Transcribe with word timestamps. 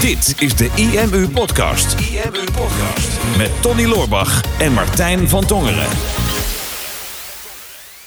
Dit 0.00 0.34
is 0.38 0.56
de 0.56 0.70
IMU 0.74 1.28
Podcast. 1.28 2.00
IMU 2.00 2.44
Podcast. 2.44 3.36
Met 3.36 3.62
Tony 3.62 3.84
Loorbach 3.84 4.58
en 4.58 4.72
Martijn 4.72 5.28
van 5.28 5.46
Tongeren. 5.46 5.88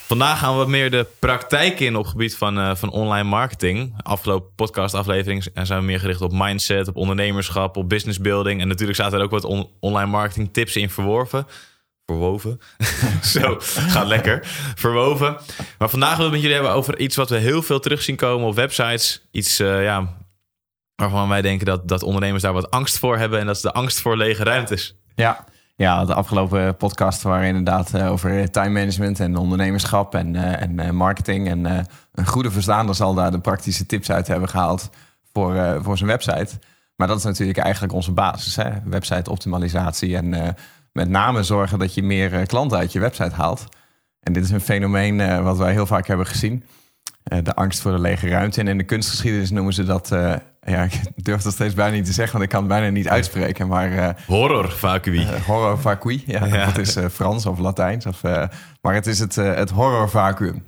Vandaag 0.07 0.39
gaan 0.39 0.59
we 0.59 0.65
meer 0.65 0.91
de 0.91 1.07
praktijk 1.19 1.79
in 1.79 1.95
op 1.95 2.01
het 2.01 2.11
gebied 2.11 2.35
van, 2.35 2.57
uh, 2.57 2.75
van 2.75 2.89
online 2.91 3.29
marketing. 3.29 3.93
Afgelopen 4.01 4.49
podcastaflevering 4.55 5.47
zijn 5.53 5.79
we 5.79 5.85
meer 5.85 5.99
gericht 5.99 6.21
op 6.21 6.31
mindset, 6.33 6.87
op 6.87 6.95
ondernemerschap, 6.95 7.77
op 7.77 7.89
business 7.89 8.19
building. 8.19 8.61
En 8.61 8.67
natuurlijk 8.67 8.97
zaten 8.97 9.17
er 9.17 9.23
ook 9.23 9.31
wat 9.31 9.45
on 9.45 9.69
online 9.79 10.11
marketing 10.11 10.49
tips 10.53 10.75
in 10.75 10.89
verworven. 10.89 11.47
Verwoven. 12.05 12.59
Zo, 13.33 13.57
gaat 13.61 14.07
lekker. 14.07 14.39
Verwoven. 14.75 15.37
Maar 15.77 15.89
vandaag 15.89 16.15
willen 16.15 16.25
we 16.25 16.37
met 16.37 16.41
jullie 16.41 16.55
hebben 16.55 16.73
over 16.73 16.99
iets 16.99 17.15
wat 17.15 17.29
we 17.29 17.37
heel 17.37 17.61
veel 17.61 17.79
terug 17.79 18.01
zien 18.01 18.15
komen 18.15 18.47
op 18.47 18.55
websites. 18.55 19.27
Iets 19.31 19.59
uh, 19.59 19.83
ja, 19.83 20.17
waarvan 20.95 21.29
wij 21.29 21.41
denken 21.41 21.65
dat, 21.65 21.87
dat 21.87 22.03
ondernemers 22.03 22.43
daar 22.43 22.53
wat 22.53 22.71
angst 22.71 22.99
voor 22.99 23.17
hebben. 23.17 23.39
En 23.39 23.45
dat 23.45 23.55
is 23.55 23.61
de 23.61 23.73
angst 23.73 24.01
voor 24.01 24.17
lege 24.17 24.43
ruimtes. 24.43 24.95
Ja, 25.15 25.45
ja, 25.75 26.05
de 26.05 26.13
afgelopen 26.13 26.77
podcast 26.77 27.21
waren 27.21 27.47
inderdaad 27.47 27.93
uh, 27.95 28.11
over 28.11 28.51
time 28.51 28.69
management 28.69 29.19
en 29.19 29.37
ondernemerschap 29.37 30.15
en, 30.15 30.33
uh, 30.33 30.61
en 30.61 30.79
uh, 30.79 30.89
marketing. 30.89 31.49
En 31.49 31.65
een 32.11 32.27
goede 32.27 32.51
verstaander 32.51 32.95
zal 32.95 33.13
daar 33.13 33.31
de 33.31 33.39
praktische 33.39 33.85
tips 33.85 34.11
uit 34.11 34.27
hebben 34.27 34.49
gehaald 34.49 34.89
voor, 35.33 35.79
voor 35.83 35.97
zijn 35.97 36.09
website. 36.09 36.59
Maar 36.95 37.07
dat 37.07 37.17
is 37.17 37.23
natuurlijk 37.23 37.57
eigenlijk 37.57 37.93
onze 37.93 38.11
basis, 38.11 38.55
hè? 38.55 38.69
website 38.83 39.31
optimalisatie. 39.31 40.15
En 40.15 40.55
met 40.91 41.09
name 41.09 41.43
zorgen 41.43 41.79
dat 41.79 41.93
je 41.93 42.03
meer 42.03 42.45
klanten 42.45 42.77
uit 42.77 42.91
je 42.91 42.99
website 42.99 43.35
haalt. 43.35 43.65
En 44.19 44.33
dit 44.33 44.43
is 44.43 44.49
een 44.49 44.61
fenomeen 44.61 45.43
wat 45.43 45.57
wij 45.57 45.71
heel 45.71 45.85
vaak 45.85 46.07
hebben 46.07 46.27
gezien. 46.27 46.63
De 47.43 47.55
angst 47.55 47.81
voor 47.81 47.91
de 47.91 47.99
lege 47.99 48.27
ruimte. 48.27 48.59
En 48.59 48.67
in 48.67 48.77
de 48.77 48.83
kunstgeschiedenis 48.83 49.51
noemen 49.51 49.73
ze 49.73 49.83
dat 49.83 50.11
ja, 50.65 50.83
ik 51.15 51.25
durf 51.25 51.41
dat 51.41 51.53
steeds 51.53 51.73
bijna 51.73 51.95
niet 51.95 52.05
te 52.05 52.13
zeggen, 52.13 52.33
want 52.33 52.43
ik 52.43 52.49
kan 52.49 52.59
het 52.59 52.69
bijna 52.69 52.89
niet 52.89 53.07
uitspreken. 53.07 53.67
Maar, 53.67 53.91
uh, 53.91 54.09
horror 54.27 54.71
vacui. 54.71 55.17
Uh, 55.17 55.29
horror 55.29 55.79
vacui, 55.79 56.23
ja, 56.25 56.45
ja. 56.55 56.65
dat 56.65 56.77
is 56.77 56.97
Frans 57.11 57.45
of 57.45 57.59
Latijns. 57.59 58.05
Of, 58.05 58.21
maar 58.81 58.93
het 58.93 59.07
is 59.07 59.19
het, 59.19 59.35
het 59.35 59.69
horror 59.69 60.09
vacuüm. 60.09 60.63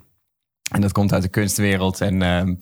En 0.72 0.81
dat 0.81 0.91
komt 0.91 1.14
uit 1.14 1.22
de 1.22 1.27
kunstwereld. 1.27 2.02
En 2.02 2.22
ehm, 2.22 2.55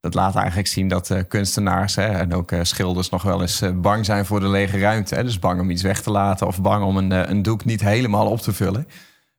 dat 0.00 0.14
laat 0.14 0.34
eigenlijk 0.34 0.68
zien 0.68 0.88
dat 0.88 1.14
kunstenaars 1.28 1.94
hè, 1.94 2.06
en 2.06 2.34
ook 2.34 2.52
schilders 2.62 3.08
nog 3.08 3.22
wel 3.22 3.40
eens 3.40 3.62
bang 3.74 4.04
zijn 4.04 4.26
voor 4.26 4.40
de 4.40 4.48
lege 4.48 4.78
ruimte. 4.78 5.14
Hè. 5.14 5.24
Dus 5.24 5.38
bang 5.38 5.60
om 5.60 5.70
iets 5.70 5.82
weg 5.82 6.02
te 6.02 6.10
laten 6.10 6.46
of 6.46 6.60
bang 6.60 6.84
om 6.84 6.96
een, 6.96 7.30
een 7.30 7.42
doek 7.42 7.64
niet 7.64 7.80
helemaal 7.80 8.26
op 8.26 8.40
te 8.40 8.52
vullen. 8.52 8.88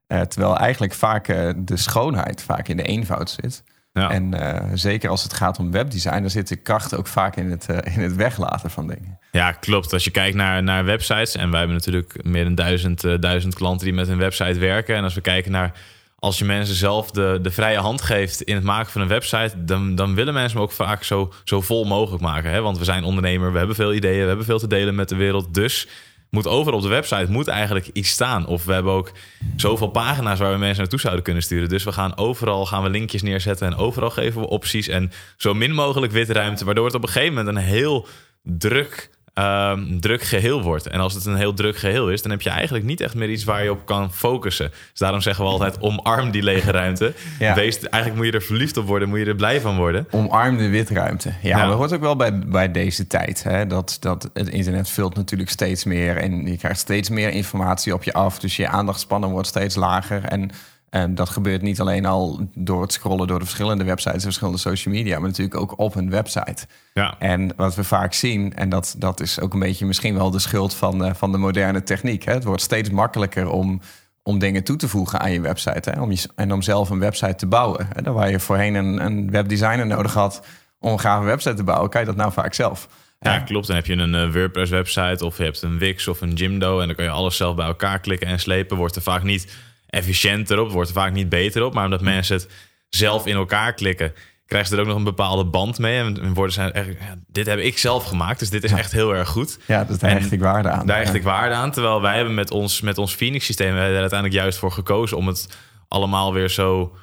terwijl 0.07 0.57
eigenlijk 0.57 0.94
vaak 0.94 1.25
de 1.55 1.77
schoonheid 1.77 2.44
vaak 2.44 2.67
in 2.67 2.77
de 2.77 2.83
eenvoud 2.83 3.29
zit. 3.29 3.63
Ja. 4.00 4.11
En 4.11 4.36
uh, 4.36 4.72
zeker 4.73 5.09
als 5.09 5.23
het 5.23 5.33
gaat 5.33 5.59
om 5.59 5.72
webdesign, 5.72 6.22
dan 6.22 6.30
zit 6.30 6.47
de 6.47 6.55
kracht 6.55 6.95
ook 6.95 7.08
vaak 7.08 7.36
in 7.36 7.52
het, 7.52 7.67
uh, 7.72 7.78
in 7.95 8.02
het 8.02 8.16
weglaten 8.16 8.69
van 8.69 8.88
dingen. 8.88 9.19
Ja, 9.31 9.52
klopt. 9.52 9.94
Als 9.94 10.03
je 10.03 10.11
kijkt 10.11 10.36
naar, 10.36 10.64
naar 10.64 10.86
websites, 10.86 11.36
en 11.36 11.50
wij 11.50 11.59
hebben 11.59 11.78
natuurlijk 11.78 12.23
meer 12.23 12.44
dan 12.44 12.56
duizend, 12.56 13.03
uh, 13.03 13.16
duizend 13.19 13.56
klanten 13.56 13.86
die 13.86 13.95
met 13.95 14.08
een 14.08 14.17
website 14.17 14.59
werken. 14.59 14.95
En 14.95 15.03
als 15.03 15.14
we 15.14 15.22
kijken 15.22 15.52
naar 15.52 15.73
als 16.19 16.38
je 16.38 16.45
mensen 16.45 16.75
zelf 16.75 17.11
de, 17.11 17.39
de 17.41 17.52
vrije 17.52 17.78
hand 17.78 18.02
geeft 18.02 18.41
in 18.41 18.56
het 18.56 18.64
maken 18.64 18.91
van 18.91 19.02
een 19.02 19.08
website, 19.08 19.64
dan, 19.64 19.95
dan 19.95 20.16
willen 20.16 20.34
mensen 20.34 20.58
hem 20.58 20.67
ook 20.67 20.72
vaak 20.72 21.03
zo, 21.03 21.34
zo 21.44 21.61
vol 21.61 21.86
mogelijk 21.86 22.23
maken. 22.23 22.52
Hè? 22.52 22.61
Want 22.61 22.78
we 22.78 22.84
zijn 22.84 23.03
ondernemer, 23.03 23.52
we 23.52 23.58
hebben 23.58 23.75
veel 23.75 23.94
ideeën, 23.94 24.22
we 24.22 24.28
hebben 24.28 24.45
veel 24.45 24.59
te 24.59 24.67
delen 24.67 24.95
met 24.95 25.09
de 25.09 25.16
wereld. 25.16 25.53
Dus 25.53 25.88
moet 26.30 26.47
overal 26.47 26.77
op 26.77 26.83
de 26.83 26.89
website 26.89 27.31
moet 27.31 27.47
eigenlijk 27.47 27.89
iets 27.94 28.09
staan. 28.09 28.47
Of 28.47 28.66
we 28.66 28.73
hebben 28.73 28.91
ook 28.91 29.11
zoveel 29.55 29.88
pagina's 29.88 30.39
waar 30.39 30.52
we 30.52 30.58
mensen 30.58 30.80
naartoe 30.80 30.99
zouden 30.99 31.23
kunnen 31.23 31.44
sturen. 31.44 31.69
Dus 31.69 31.83
we 31.83 31.91
gaan 31.91 32.17
overal 32.17 32.66
gaan 32.66 32.83
we 32.83 32.89
linkjes 32.89 33.22
neerzetten 33.22 33.67
en 33.67 33.75
overal 33.75 34.09
geven 34.09 34.41
we 34.41 34.47
opties 34.47 34.88
en 34.88 35.11
zo 35.38 35.53
min 35.53 35.73
mogelijk 35.73 36.11
witte 36.11 36.33
ruimte, 36.33 36.66
waardoor 36.66 36.85
het 36.85 36.95
op 36.95 37.03
een 37.03 37.09
gegeven 37.09 37.33
moment 37.33 37.55
een 37.55 37.63
heel 37.63 38.07
druk 38.44 39.09
um, 39.33 39.99
druk 39.99 40.22
geheel 40.22 40.61
wordt. 40.61 40.88
En 40.88 40.99
als 40.99 41.13
het 41.13 41.25
een 41.25 41.35
heel 41.35 41.53
druk 41.53 41.77
geheel 41.77 42.09
is, 42.09 42.22
dan 42.22 42.31
heb 42.31 42.41
je 42.41 42.49
eigenlijk 42.49 42.85
niet 42.85 43.02
echt 43.02 43.16
meer 43.16 43.30
iets 43.30 43.44
waar 43.44 43.63
je 43.63 43.72
op 43.72 43.85
kan 43.85 44.13
focussen. 44.13 44.69
Dus 44.69 44.99
daarom 44.99 45.22
zeggen 45.22 45.44
we 45.44 45.50
altijd: 45.50 45.79
omarm 45.81 46.31
die 46.31 46.44
lege 46.44 46.72
ruimte. 46.72 47.13
Ja. 47.40 47.56
Wees, 47.56 47.79
eigenlijk 47.79 48.16
moet 48.16 48.25
je 48.25 48.40
er 48.40 48.45
verliefd 48.45 48.78
op 48.78 48.88
worden, 48.88 49.09
moet 49.09 49.19
je 49.19 49.25
er 49.25 49.35
blij 49.35 49.62
van 49.62 49.78
worden. 49.78 50.07
Omarm 50.12 50.57
de 50.57 50.69
witruimte. 50.69 51.29
Ja, 51.41 51.57
ja. 51.57 51.67
dat 51.67 51.78
hoort 51.78 51.94
ook 51.94 52.01
wel 52.01 52.16
bij, 52.16 52.40
bij 52.40 52.72
deze 52.72 53.07
tijd. 53.07 53.44
Hè? 53.44 53.67
Dat, 53.67 53.97
dat 54.00 54.29
het 54.34 54.50
internet 54.50 54.90
vult 54.90 55.16
natuurlijk 55.16 55.50
steeds 55.50 55.84
meer 55.84 56.17
en 56.17 56.46
je 56.46 56.57
krijgt 56.57 56.79
steeds 56.79 57.09
meer 57.09 57.29
informatie 57.29 57.94
op 57.94 58.03
je 58.03 58.13
af. 58.13 58.40
Dus 58.40 58.56
je 58.56 58.67
aandachtspannen 58.67 59.29
wordt 59.29 59.47
steeds 59.47 59.75
lager. 59.75 60.23
En 60.23 60.51
en 60.89 61.16
dat 61.16 61.29
gebeurt 61.29 61.61
niet 61.61 61.79
alleen 61.79 62.05
al 62.05 62.50
door 62.55 62.81
het 62.81 62.94
scrollen 62.94 63.27
door 63.27 63.39
de 63.39 63.45
verschillende 63.45 63.83
websites 63.83 64.16
en 64.16 64.22
verschillende 64.22 64.59
social 64.59 64.94
media, 64.94 65.19
maar 65.19 65.27
natuurlijk 65.27 65.61
ook 65.61 65.79
op 65.79 65.95
een 65.95 66.09
website. 66.09 66.67
Ja. 66.94 67.16
En 67.19 67.53
wat 67.55 67.75
we 67.75 67.83
vaak 67.83 68.13
zien, 68.13 68.55
en 68.55 68.69
dat, 68.69 68.95
dat 68.97 69.19
is 69.19 69.39
ook 69.39 69.53
een 69.53 69.59
beetje 69.59 69.85
misschien 69.85 70.13
wel 70.13 70.31
de 70.31 70.39
schuld 70.39 70.73
van, 70.73 71.05
uh, 71.05 71.13
van 71.13 71.31
de 71.31 71.38
moderne 71.38 71.83
techniek. 71.83 72.23
Hè? 72.23 72.33
Het 72.33 72.44
wordt 72.44 72.61
steeds 72.61 72.89
makkelijker 72.89 73.49
om, 73.49 73.81
om 74.23 74.39
dingen 74.39 74.63
toe 74.63 74.75
te 74.75 74.88
voegen 74.88 75.19
aan 75.19 75.31
je 75.31 75.41
website. 75.41 75.89
Hè? 75.89 76.01
Om 76.01 76.11
je, 76.11 76.29
en 76.35 76.53
om 76.53 76.61
zelf 76.61 76.89
een 76.89 76.99
website 76.99 77.35
te 77.35 77.47
bouwen. 77.47 77.88
Hè? 77.94 78.01
Daar 78.01 78.13
waar 78.13 78.29
je 78.29 78.39
voorheen 78.39 78.75
een, 78.75 79.05
een 79.05 79.31
webdesigner 79.31 79.88
nodig 79.88 80.13
had 80.13 80.45
om 80.79 80.91
een 80.91 80.99
gave 80.99 81.25
website 81.25 81.55
te 81.55 81.63
bouwen, 81.63 81.89
kan 81.89 82.01
je 82.01 82.07
dat 82.07 82.16
nou 82.16 82.31
vaak 82.31 82.53
zelf. 82.53 82.88
Ja, 83.19 83.39
klopt. 83.39 83.67
Dan 83.67 83.75
heb 83.75 83.85
je 83.85 83.94
een 83.94 84.13
uh, 84.13 84.33
WordPress 84.33 84.72
website 84.72 85.25
of 85.25 85.38
je 85.38 85.44
hebt 85.44 85.61
een 85.61 85.78
Wix 85.78 86.07
of 86.07 86.22
een 86.22 86.33
Jimdo 86.33 86.79
en 86.79 86.88
dan 86.88 86.95
kan 86.95 87.05
je 87.05 87.11
alles 87.11 87.38
zelf 87.38 87.55
bij 87.55 87.66
elkaar 87.66 87.99
klikken 87.99 88.28
en 88.28 88.39
slepen. 88.39 88.78
Wordt 88.78 88.95
er 88.95 89.01
vaak 89.01 89.23
niet 89.23 89.55
efficiënter 89.89 90.59
op, 90.59 90.72
wordt 90.72 90.89
er 90.89 90.95
vaak 90.95 91.13
niet 91.13 91.29
beter 91.29 91.63
op. 91.63 91.73
Maar 91.73 91.85
omdat 91.85 92.01
mensen 92.01 92.35
het 92.35 92.47
zelf 92.89 93.25
in 93.25 93.35
elkaar 93.35 93.73
klikken, 93.73 94.13
krijgen 94.45 94.69
ze 94.69 94.75
er 94.75 94.81
ook 94.81 94.88
nog 94.88 94.97
een 94.97 95.03
bepaalde 95.03 95.45
band 95.45 95.79
mee. 95.79 96.00
En 96.00 96.33
worden 96.33 96.53
ze 96.53 96.61
echt, 96.61 96.88
ja, 96.88 97.16
dit 97.27 97.45
heb 97.45 97.59
ik 97.59 97.77
zelf 97.77 98.03
gemaakt, 98.03 98.39
dus 98.39 98.49
dit 98.49 98.63
is 98.63 98.72
echt 98.72 98.91
heel 98.91 99.16
erg 99.16 99.29
goed. 99.29 99.59
Ja, 99.67 99.83
dat 99.83 99.99
daar 99.99 100.11
hecht 100.11 100.31
ik 100.31 100.39
waarde 100.39 100.69
aan. 100.69 100.85
Daar 100.85 100.97
hecht 100.97 101.13
ik 101.13 101.23
waarde 101.23 101.55
aan. 101.55 101.72
Terwijl 101.72 102.01
wij 102.01 102.16
hebben 102.16 102.33
met 102.33 102.51
ons, 102.51 102.81
met 102.81 102.97
ons 102.97 103.13
Phoenix 103.13 103.45
systeem 103.45 103.75
er 103.75 103.99
uiteindelijk 103.99 104.33
juist 104.33 104.57
voor 104.57 104.72
gekozen 104.72 105.17
om 105.17 105.28
het 105.28 105.57
allemaal 105.88 106.33
weer 106.33 106.49
zo 106.49 106.95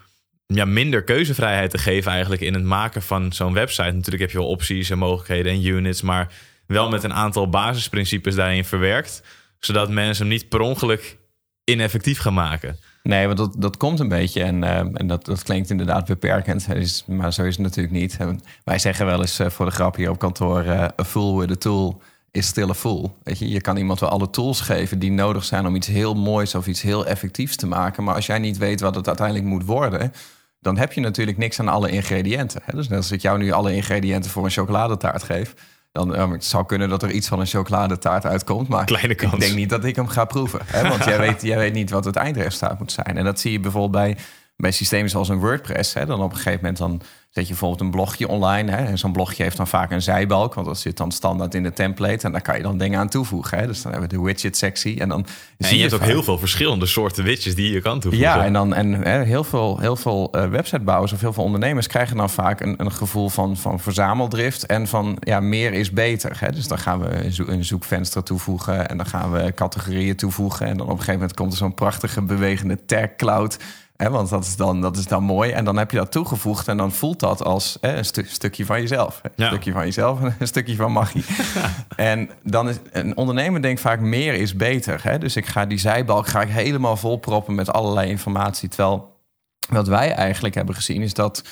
ja, 0.46 0.64
minder 0.64 1.04
keuzevrijheid 1.04 1.70
te 1.70 1.78
geven 1.78 2.12
eigenlijk 2.12 2.42
in 2.42 2.54
het 2.54 2.64
maken 2.64 3.02
van 3.02 3.32
zo'n 3.32 3.52
website. 3.52 3.90
Natuurlijk 3.90 4.22
heb 4.22 4.30
je 4.30 4.38
wel 4.38 4.48
opties 4.48 4.90
en 4.90 4.98
mogelijkheden 4.98 5.52
en 5.52 5.66
units, 5.66 6.02
maar 6.02 6.32
wel 6.66 6.88
met 6.88 7.04
een 7.04 7.14
aantal 7.14 7.48
basisprincipes 7.48 8.34
daarin 8.34 8.64
verwerkt. 8.64 9.22
Zodat 9.58 9.90
mensen 9.90 10.26
hem 10.26 10.32
niet 10.32 10.48
per 10.48 10.60
ongeluk 10.60 11.16
ineffectief 11.70 12.18
gaan 12.18 12.34
maken. 12.34 12.78
Nee, 13.02 13.26
want 13.26 13.38
dat, 13.38 13.54
dat 13.58 13.76
komt 13.76 14.00
een 14.00 14.08
beetje 14.08 14.42
en, 14.42 14.62
uh, 14.62 14.78
en 14.78 15.06
dat, 15.06 15.24
dat 15.24 15.42
klinkt 15.42 15.70
inderdaad 15.70 16.06
beperkend. 16.06 16.66
Maar 17.06 17.32
zo 17.32 17.42
is 17.42 17.56
het 17.56 17.64
natuurlijk 17.64 17.94
niet. 17.94 18.18
Wij 18.64 18.78
zeggen 18.78 19.06
wel 19.06 19.20
eens 19.20 19.40
uh, 19.40 19.48
voor 19.48 19.66
de 19.66 19.72
grap 19.72 19.96
hier 19.96 20.10
op 20.10 20.18
kantoor... 20.18 20.64
Uh, 20.64 20.82
a 21.00 21.04
fool 21.04 21.38
with 21.38 21.50
a 21.50 21.54
tool 21.54 22.00
is 22.30 22.46
still 22.46 22.68
a 22.68 22.74
fool. 22.74 23.16
Weet 23.22 23.38
je, 23.38 23.48
je 23.48 23.60
kan 23.60 23.76
iemand 23.76 24.00
wel 24.00 24.08
alle 24.08 24.30
tools 24.30 24.60
geven 24.60 24.98
die 24.98 25.10
nodig 25.10 25.44
zijn... 25.44 25.66
om 25.66 25.74
iets 25.74 25.86
heel 25.86 26.14
moois 26.14 26.54
of 26.54 26.66
iets 26.66 26.82
heel 26.82 27.06
effectiefs 27.06 27.56
te 27.56 27.66
maken. 27.66 28.04
Maar 28.04 28.14
als 28.14 28.26
jij 28.26 28.38
niet 28.38 28.58
weet 28.58 28.80
wat 28.80 28.94
het 28.94 29.06
uiteindelijk 29.06 29.46
moet 29.46 29.64
worden... 29.64 30.12
dan 30.60 30.78
heb 30.78 30.92
je 30.92 31.00
natuurlijk 31.00 31.38
niks 31.38 31.60
aan 31.60 31.68
alle 31.68 31.90
ingrediënten. 31.90 32.60
Hè? 32.64 32.72
Dus 32.76 32.88
net 32.88 32.98
als 32.98 33.12
ik 33.12 33.22
jou 33.22 33.38
nu 33.38 33.50
alle 33.50 33.74
ingrediënten 33.74 34.30
voor 34.30 34.44
een 34.44 34.50
chocoladetaart 34.50 35.22
geef 35.22 35.54
dan 35.96 36.20
um, 36.20 36.32
het 36.32 36.44
zou 36.44 36.66
kunnen 36.66 36.88
dat 36.88 37.02
er 37.02 37.10
iets 37.10 37.28
van 37.28 37.40
een 37.40 37.46
chocoladetaart 37.46 38.26
uitkomt. 38.26 38.68
Maar 38.68 38.84
Kleine 38.84 39.14
kans. 39.14 39.32
ik 39.32 39.40
denk 39.40 39.54
niet 39.54 39.70
dat 39.70 39.84
ik 39.84 39.96
hem 39.96 40.08
ga 40.08 40.24
proeven. 40.24 40.60
Hè? 40.64 40.88
Want 40.88 41.04
jij, 41.04 41.18
weet, 41.26 41.42
jij 41.42 41.58
weet 41.58 41.72
niet 41.72 41.90
wat 41.90 42.04
het 42.04 42.16
eindresultaat 42.16 42.78
moet 42.78 42.92
zijn. 42.92 43.16
En 43.16 43.24
dat 43.24 43.40
zie 43.40 43.52
je 43.52 43.60
bijvoorbeeld 43.60 43.92
bij, 43.92 44.16
bij 44.56 44.70
systemen 44.70 45.10
zoals 45.10 45.28
een 45.28 45.38
WordPress. 45.38 45.94
Hè? 45.94 46.06
Dan 46.06 46.22
op 46.22 46.30
een 46.30 46.36
gegeven 46.36 46.58
moment 46.60 46.78
dan 46.78 47.00
zet 47.36 47.46
je 47.46 47.50
bijvoorbeeld 47.50 47.80
een 47.80 47.90
blogje 47.90 48.28
online. 48.28 48.70
Hè? 48.70 48.84
En 48.84 48.98
zo'n 48.98 49.12
blogje 49.12 49.42
heeft 49.42 49.56
dan 49.56 49.66
vaak 49.66 49.90
een 49.90 50.02
zijbalk, 50.02 50.54
want 50.54 50.66
dat 50.66 50.78
zit 50.78 50.96
dan 50.96 51.12
standaard 51.12 51.54
in 51.54 51.62
de 51.62 51.72
template. 51.72 52.26
En 52.26 52.32
daar 52.32 52.42
kan 52.42 52.56
je 52.56 52.62
dan 52.62 52.78
dingen 52.78 52.98
aan 52.98 53.08
toevoegen. 53.08 53.58
Hè? 53.58 53.66
Dus 53.66 53.82
dan 53.82 53.92
hebben 53.92 54.10
we 54.10 54.16
de 54.16 54.22
widget-sectie. 54.22 55.00
En, 55.00 55.08
dan 55.08 55.26
en 55.58 55.76
je, 55.76 55.80
hebt 55.80 55.94
ook 55.94 56.02
heel 56.02 56.22
veel 56.22 56.38
verschillende 56.38 56.86
soorten 56.86 57.24
widgets 57.24 57.54
die 57.54 57.72
je 57.72 57.80
kan 57.80 58.00
toevoegen. 58.00 58.28
Ja, 58.28 58.44
en, 58.44 58.52
dan, 58.52 58.74
en 58.74 58.92
hè, 58.92 59.22
heel 59.22 59.44
veel, 59.44 59.78
heel 59.78 59.96
veel 59.96 60.32
uh, 60.32 60.48
websitebouwers 60.48 61.12
of 61.12 61.20
heel 61.20 61.32
veel 61.32 61.44
ondernemers 61.44 61.86
krijgen 61.86 62.16
dan 62.16 62.30
vaak 62.30 62.60
een, 62.60 62.74
een 62.76 62.92
gevoel 62.92 63.28
van, 63.28 63.56
van 63.56 63.80
verzameldrift 63.80 64.66
en 64.66 64.86
van 64.86 65.16
ja, 65.20 65.40
meer 65.40 65.72
is 65.72 65.90
beter. 65.90 66.36
Hè? 66.40 66.52
Dus 66.52 66.68
dan 66.68 66.78
gaan 66.78 67.00
we 67.00 67.30
een 67.46 67.64
zoekvenster 67.64 68.22
toevoegen 68.22 68.88
en 68.88 68.96
dan 68.96 69.06
gaan 69.06 69.32
we 69.32 69.52
categorieën 69.54 70.16
toevoegen. 70.16 70.66
En 70.66 70.76
dan 70.76 70.86
op 70.86 70.92
een 70.92 70.98
gegeven 70.98 71.20
moment 71.20 71.34
komt 71.34 71.52
er 71.52 71.58
zo'n 71.58 71.74
prachtige 71.74 72.22
bewegende 72.22 72.84
tag 72.84 73.16
cloud 73.16 73.58
want 73.96 74.28
dat 74.28 74.44
is, 74.44 74.56
dan, 74.56 74.80
dat 74.80 74.96
is 74.96 75.06
dan 75.06 75.22
mooi. 75.22 75.50
En 75.50 75.64
dan 75.64 75.76
heb 75.76 75.90
je 75.90 75.96
dat 75.96 76.12
toegevoegd 76.12 76.68
en 76.68 76.76
dan 76.76 76.92
voelt 76.92 77.20
dat 77.20 77.25
als 77.26 77.78
een 77.80 78.04
stukje 78.04 78.64
van 78.64 78.80
jezelf. 78.80 79.20
Een 79.22 79.46
stukje 79.46 79.72
van 79.72 79.84
jezelf 79.84 80.20
en 80.20 80.36
een 80.38 80.46
stukje 80.46 80.76
van 80.76 80.92
magie. 80.92 81.24
en 81.96 82.30
dan 82.42 82.68
is 82.68 82.76
een 82.92 83.16
ondernemer 83.16 83.62
denkt 83.62 83.80
vaak 83.80 84.00
meer 84.00 84.34
is 84.34 84.54
beter. 84.54 85.00
Hè? 85.02 85.18
Dus 85.18 85.36
ik 85.36 85.46
ga 85.46 85.66
die 85.66 85.78
zijbalk 85.78 86.26
ga 86.26 86.40
ik 86.40 86.48
helemaal 86.48 86.96
volproppen 86.96 87.54
met 87.54 87.72
allerlei 87.72 88.08
informatie. 88.08 88.68
Terwijl 88.68 89.14
wat 89.68 89.88
wij 89.88 90.12
eigenlijk 90.12 90.54
hebben 90.54 90.74
gezien 90.74 91.02
is 91.02 91.14
dat 91.14 91.42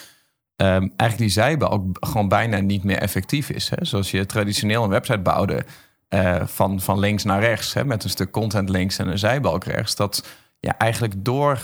um, 0.57 0.93
eigenlijk 0.97 1.19
die 1.19 1.29
zijbalk 1.29 1.97
gewoon 2.01 2.29
bijna 2.29 2.59
niet 2.59 2.85
meer 2.85 2.99
effectief 2.99 3.51
is. 3.51 3.71
Hè? 3.71 3.85
Zoals 3.85 4.11
je 4.11 4.27
traditioneel 4.27 4.85
een 4.85 4.91
website 4.91 5.19
bouwde 5.19 5.65
uh, 6.09 6.47
van, 6.47 6.81
van 6.81 6.99
links 6.99 7.25
naar 7.25 7.41
rechts, 7.41 7.75
hè, 7.75 7.85
met 7.85 8.05
een 8.05 8.11
stuk 8.11 8.31
content 8.31 8.69
links 8.69 8.99
en 8.99 9.09
een 9.09 9.19
zijbalk 9.19 9.65
rechts. 9.65 9.97
Dat 9.97 10.27
ja, 10.61 10.79
eigenlijk 10.79 11.15
door 11.17 11.59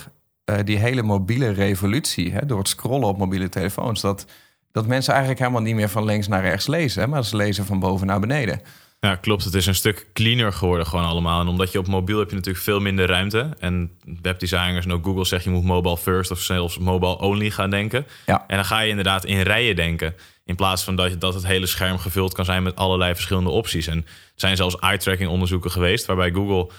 uh, 0.50 0.58
die 0.64 0.79
hele 0.79 1.02
mobiele 1.02 1.50
revolutie, 1.50 2.32
hè, 2.32 2.47
door 2.47 2.58
het 2.58 2.69
scrollen 2.69 3.08
op 3.08 3.19
mobiele 3.19 3.49
telefoons, 3.49 4.00
dat 4.00 4.26
dat 4.73 4.87
mensen 4.87 5.12
eigenlijk 5.12 5.41
helemaal 5.43 5.62
niet 5.62 5.75
meer 5.75 5.88
van 5.88 6.05
links 6.05 6.29
naar 6.29 6.43
rechts 6.43 6.67
lezen, 6.67 7.02
hè, 7.02 7.08
maar 7.08 7.25
ze 7.25 7.37
lezen 7.37 7.67
van 7.67 7.79
boven 7.79 8.06
naar 8.06 8.20
beneden. 8.20 8.61
Ja, 9.00 9.17
klopt. 9.17 9.44
Het 9.44 9.55
is 9.55 9.67
een 9.67 9.75
stuk 9.75 10.06
cleaner 10.12 10.52
geworden 10.52 10.87
gewoon 10.87 11.05
allemaal. 11.05 11.41
En 11.41 11.49
omdat 11.49 11.73
je 11.73 11.79
op 11.79 11.87
mobiel 11.87 12.19
heb 12.19 12.29
je 12.29 12.35
natuurlijk 12.35 12.64
veel 12.64 12.81
minder 12.81 13.06
ruimte. 13.06 13.56
En 13.58 13.91
webdesigners 14.23 14.85
en 14.85 14.93
ook 14.93 15.05
Google 15.05 15.25
zegt 15.25 15.44
je 15.44 15.50
moet 15.50 15.64
mobile 15.64 15.97
first 15.97 16.31
of 16.31 16.41
zelfs 16.41 16.79
mobile 16.79 17.19
only 17.19 17.50
gaan 17.50 17.70
denken. 17.70 18.06
Ja. 18.26 18.44
En 18.47 18.56
dan 18.56 18.64
ga 18.64 18.81
je 18.81 18.88
inderdaad 18.88 19.25
in 19.25 19.41
rijen 19.41 19.76
denken. 19.76 20.14
In 20.44 20.56
plaats 20.56 20.85
van 20.85 20.97
dat, 20.97 21.20
dat 21.20 21.35
het 21.35 21.47
hele 21.47 21.67
scherm 21.67 21.99
gevuld 21.99 22.35
kan 22.35 22.44
zijn 22.44 22.62
met 22.62 22.76
allerlei 22.76 23.14
verschillende 23.14 23.50
opties. 23.50 23.87
En 23.87 23.97
er 23.97 24.05
zijn 24.35 24.56
zelfs 24.56 24.79
eye-tracking 24.79 25.31
onderzoeken 25.31 25.70
geweest 25.70 26.06
waarbij 26.06 26.31
Google 26.31 26.70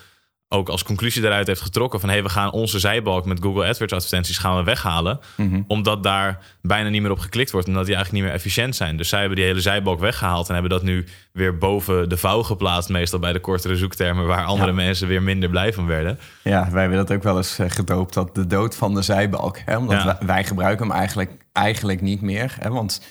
ook 0.53 0.69
als 0.69 0.83
conclusie 0.83 1.21
daaruit 1.21 1.48
heeft 1.48 1.62
getrokken 1.62 2.00
van 2.00 2.09
hey, 2.09 2.24
we 2.24 2.30
gaan 2.30 2.51
onze 2.51 2.80
zijbalk 2.80 3.25
met 3.25 3.39
Google 3.42 3.68
AdWords 3.68 3.94
advertenties 3.94 4.38
gaan 4.38 4.57
we 4.57 4.63
weghalen. 4.63 5.19
Omdat 5.68 6.03
daar 6.03 6.39
bijna 6.62 6.89
niet 6.89 7.01
meer 7.01 7.12
op 7.12 7.19
geklikt 7.19 7.51
wordt, 7.51 7.68
omdat 7.68 7.86
die 7.86 7.95
eigenlijk 7.95 8.24
niet 8.24 8.31
meer 8.33 8.42
efficiënt 8.42 8.75
zijn. 8.75 8.98
Dus 8.98 9.09
zij 9.09 9.19
hebben 9.19 9.38
die 9.38 9.45
hele 9.45 9.62
zijbalk 9.62 10.00
weggehaald 10.00 10.48
en 10.48 10.53
hebben 10.53 10.71
dat 10.71 10.83
nu 10.83 11.06
weer 11.31 11.57
boven 11.57 12.09
de 12.09 12.18
vouw 12.18 12.44
geplaatst, 12.44 12.89
meestal 12.89 13.19
bij 13.19 13.33
de 13.33 13.39
kortere 13.39 13.75
zoektermen, 13.75 14.25
waar 14.27 14.45
andere 14.45 14.69
Ja. 14.69 14.75
mensen 14.75 15.07
weer 15.07 15.24
minder 15.24 15.50
blij 15.50 15.74
van 15.74 15.86
werden. 15.88 16.19
Ja, 16.44 16.68
wij 16.71 16.81
hebben 16.81 16.97
dat 17.00 17.12
ook 17.12 17.24
wel 17.24 17.38
eens 17.38 17.59
eh, 17.59 17.69
gedoopt, 17.69 18.13
dat 18.13 18.36
de 18.36 18.47
dood 18.47 18.75
van 18.75 18.94
de 18.94 19.01
zijbalk. 19.01 19.57
Hè? 19.65 19.77
Omdat 19.77 19.97
Ja. 19.97 20.06
wij, 20.06 20.27
wij 20.27 20.44
gebruiken 20.44 20.88
hem 20.88 20.95
eigenlijk, 20.95 21.31
eigenlijk 21.54 22.01
niet 22.01 22.21
meer. 22.21 22.56
Hè? 22.59 22.69
Want 22.69 23.01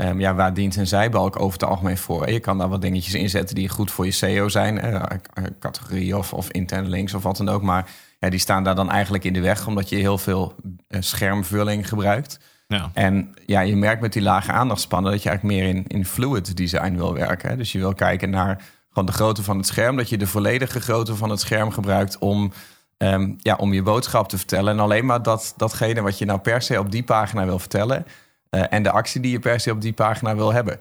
ehm, 0.00 0.20
ja, 0.20 0.34
waar 0.34 0.54
dient 0.54 0.76
een 0.76 0.86
zijbalk 0.86 1.40
over 1.40 1.52
het 1.52 1.68
algemeen 1.68 1.98
voor? 1.98 2.30
Je 2.30 2.40
kan 2.40 2.58
daar 2.58 2.68
wat 2.68 2.82
dingetjes 2.82 3.14
in 3.14 3.30
zetten 3.30 3.54
die 3.54 3.68
goed 3.68 3.90
voor 3.90 4.04
je 4.04 4.10
SEO 4.10 4.48
zijn. 4.48 4.80
eh, 4.80 4.94
eh, 4.94 5.44
categorie 5.58 6.16
of, 6.16 6.32
of 6.32 6.50
interne 6.50 6.88
links 6.88 7.14
of 7.14 7.22
wat 7.22 7.36
dan 7.36 7.48
ook. 7.48 7.62
Maar 7.62 7.90
ja, 8.18 8.30
die 8.30 8.38
staan 8.38 8.64
daar 8.64 8.74
dan 8.74 8.90
eigenlijk 8.90 9.24
in 9.24 9.32
de 9.32 9.40
weg... 9.40 9.66
omdat 9.66 9.88
je 9.88 9.96
heel 9.96 10.18
veel 10.18 10.54
eh, 10.88 11.00
schermvulling 11.00 11.88
gebruikt. 11.88 12.40
Ja. 12.66 12.90
En 12.94 13.34
ja, 13.46 13.60
je 13.60 13.76
merkt 13.76 14.00
met 14.00 14.12
die 14.12 14.22
lage 14.22 14.52
aandachtspannen... 14.52 15.12
dat 15.12 15.22
je 15.22 15.28
eigenlijk 15.28 15.58
meer 15.58 15.68
in, 15.68 15.84
in 15.86 16.06
fluid 16.06 16.56
design 16.56 16.94
wil 16.94 17.14
werken. 17.14 17.48
Hè? 17.48 17.56
Dus 17.56 17.72
je 17.72 17.78
wil 17.78 17.94
kijken 17.94 18.30
naar 18.30 18.62
gewoon 18.88 19.06
de 19.06 19.12
grootte 19.12 19.42
van 19.42 19.56
het 19.56 19.66
scherm... 19.66 19.96
dat 19.96 20.08
je 20.08 20.18
de 20.18 20.26
volledige 20.26 20.80
grootte 20.80 21.16
van 21.16 21.30
het 21.30 21.40
scherm 21.40 21.70
gebruikt... 21.70 22.18
om 22.18 22.52
Ehm, 23.00 23.32
ja, 23.38 23.54
om 23.54 23.72
je 23.72 23.82
boodschap 23.82 24.28
te 24.28 24.36
vertellen. 24.36 24.72
En 24.72 24.80
alleen 24.80 25.06
maar 25.06 25.22
dat, 25.22 25.54
datgene 25.56 26.00
wat 26.00 26.18
je 26.18 26.24
nou 26.24 26.38
per 26.38 26.62
se 26.62 26.78
op 26.78 26.90
die 26.90 27.02
pagina 27.02 27.44
wil 27.44 27.58
vertellen. 27.58 28.06
Eh, 28.50 28.64
en 28.68 28.82
de 28.82 28.90
actie 28.90 29.20
die 29.20 29.30
je 29.30 29.38
per 29.38 29.60
se 29.60 29.70
op 29.70 29.80
die 29.80 29.92
pagina 29.92 30.36
wil 30.36 30.52
hebben. 30.52 30.80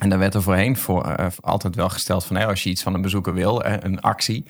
En 0.00 0.08
daar 0.08 0.18
werd 0.18 0.34
er 0.34 0.42
voorheen 0.42 0.76
voor, 0.76 1.04
eh, 1.04 1.26
altijd 1.40 1.74
wel 1.74 1.88
gesteld 1.88 2.24
van... 2.24 2.36
Als 2.36 2.62
je 2.62 2.70
iets 2.70 2.82
van 2.82 2.94
een 2.94 3.02
bezoeker 3.02 3.34
wil, 3.34 3.64
een 3.64 4.00
actie... 4.00 4.44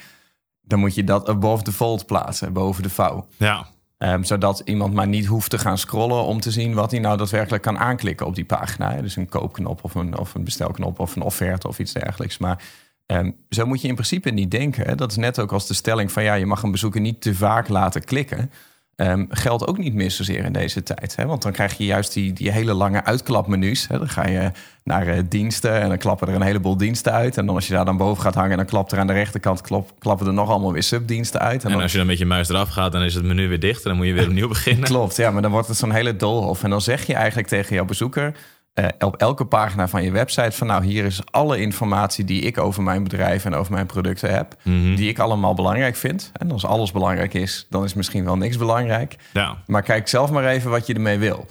dan 0.60 0.78
moet 0.78 0.94
je 0.94 1.04
dat 1.04 1.28
above 1.28 1.62
the 1.62 1.72
fold 1.72 2.06
plaatsen, 2.06 2.52
boven 2.52 2.82
de 2.82 2.90
vouw. 2.90 3.26
ja. 3.36 3.72
Ehm, 3.98 4.22
zodat 4.22 4.62
iemand 4.64 4.94
maar 4.94 5.06
niet 5.06 5.26
hoeft 5.26 5.50
te 5.50 5.58
gaan 5.58 5.78
scrollen 5.78 6.24
om 6.24 6.40
te 6.40 6.50
zien 6.50 6.74
wat 6.74 6.90
hij 6.90 7.00
nou 7.00 7.16
daadwerkelijk 7.16 7.62
kan 7.62 7.78
aanklikken 7.78 8.26
op 8.26 8.34
die 8.34 8.44
pagina. 8.44 9.00
Dus 9.00 9.16
een 9.16 9.28
koopknop 9.28 9.84
of 9.84 9.94
een, 9.94 10.18
of 10.18 10.34
een 10.34 10.44
bestelknop 10.44 10.98
of 10.98 11.16
een 11.16 11.22
offerte 11.22 11.68
of 11.68 11.78
iets 11.78 11.92
dergelijks. 11.92 12.38
Maar 12.38 12.62
ehm, 13.06 13.30
zo 13.48 13.66
moet 13.66 13.80
je 13.80 13.88
in 13.88 13.94
principe 13.94 14.30
niet 14.30 14.50
denken. 14.50 14.96
Dat 14.96 15.10
is 15.10 15.16
net 15.16 15.38
ook 15.38 15.52
als 15.52 15.66
de 15.66 15.74
stelling 15.74 16.12
van 16.12 16.22
ja, 16.22 16.34
je 16.34 16.46
mag 16.46 16.62
een 16.62 16.70
bezoeker 16.70 17.00
niet 17.00 17.20
te 17.20 17.34
vaak 17.34 17.68
laten 17.68 18.04
klikken. 18.04 18.50
Ehm, 18.96 19.24
geldt 19.28 19.66
ook 19.66 19.78
niet 19.78 19.94
meer 19.94 20.10
zozeer 20.10 20.44
in 20.44 20.52
deze 20.52 20.82
tijd. 20.82 21.16
Hè? 21.16 21.26
Want 21.26 21.42
dan 21.42 21.52
krijg 21.52 21.76
je 21.76 21.84
juist 21.84 22.12
die, 22.12 22.32
die 22.32 22.50
hele 22.50 22.74
lange 22.74 23.04
uitklapmenu's. 23.04 23.86
Hè? 23.88 23.98
Dan 23.98 24.08
ga 24.08 24.26
je 24.26 24.50
naar 24.84 25.06
eh, 25.06 25.18
diensten 25.28 25.80
en 25.80 25.88
dan 25.88 25.98
klappen 25.98 26.28
er 26.28 26.34
een 26.34 26.42
heleboel 26.42 26.76
diensten 26.76 27.12
uit. 27.12 27.36
En 27.36 27.46
dan 27.46 27.54
als 27.54 27.66
je 27.66 27.72
daar 27.72 27.84
dan 27.84 27.96
boven 27.96 28.22
gaat 28.22 28.34
hangen, 28.34 28.56
dan 28.56 28.66
klapt 28.66 28.92
er 28.92 28.98
aan 28.98 29.06
de 29.06 29.12
rechterkant 29.12 29.60
klap, 29.60 29.90
klappen 29.98 30.26
er 30.26 30.32
nog 30.32 30.50
allemaal 30.50 30.72
weer 30.72 30.82
subdiensten 30.82 31.40
uit. 31.40 31.60
En 31.60 31.66
En 31.66 31.72
dan, 31.72 31.82
als 31.82 31.92
je 31.92 31.98
dan 31.98 32.06
met 32.06 32.18
je 32.18 32.26
muis 32.26 32.48
eraf 32.48 32.68
gaat, 32.68 32.92
dan 32.92 33.02
is 33.02 33.14
het 33.14 33.24
menu 33.24 33.48
weer 33.48 33.60
dicht. 33.60 33.82
En 33.82 33.88
dan 33.88 33.96
moet 33.96 34.06
je 34.06 34.12
weer 34.12 34.28
opnieuw 34.28 34.48
beginnen. 34.48 34.84
Klopt, 34.84 35.16
ja, 35.16 35.30
maar 35.30 35.42
dan 35.42 35.50
wordt 35.50 35.68
het 35.68 35.76
zo'n 35.76 35.92
hele 35.92 36.16
doolhof. 36.16 36.62
En 36.62 36.70
dan 36.70 36.80
zeg 36.80 37.06
je 37.06 37.14
eigenlijk 37.14 37.48
tegen 37.48 37.74
jouw 37.74 37.84
bezoeker... 37.84 38.34
eh, 38.74 38.86
op 38.98 39.16
elke 39.16 39.44
pagina 39.44 39.88
van 39.88 40.02
je 40.02 40.10
website 40.10 40.56
van... 40.56 40.66
nou, 40.66 40.84
hier 40.84 41.04
is 41.04 41.20
alle 41.30 41.60
informatie 41.60 42.24
die 42.24 42.42
ik 42.42 42.58
over 42.58 42.82
mijn 42.82 43.02
bedrijf 43.02 43.44
en 43.44 43.54
over 43.54 43.72
mijn 43.72 43.86
producten 43.86 44.34
heb... 44.34 44.56
die 44.96 45.08
ik 45.08 45.18
allemaal 45.18 45.54
belangrijk 45.54 45.96
vind. 45.96 46.30
En 46.32 46.50
als 46.50 46.64
alles 46.64 46.92
belangrijk 46.92 47.34
is, 47.34 47.66
dan 47.70 47.84
is 47.84 47.94
misschien 47.94 48.24
wel 48.24 48.36
niks 48.36 48.56
belangrijk. 48.56 49.16
Ja. 49.32 49.56
Maar 49.66 49.82
kijk 49.82 50.08
zelf 50.08 50.30
maar 50.30 50.46
even 50.46 50.70
wat 50.70 50.86
je 50.86 50.94
ermee 50.94 51.18
wil. 51.18 51.46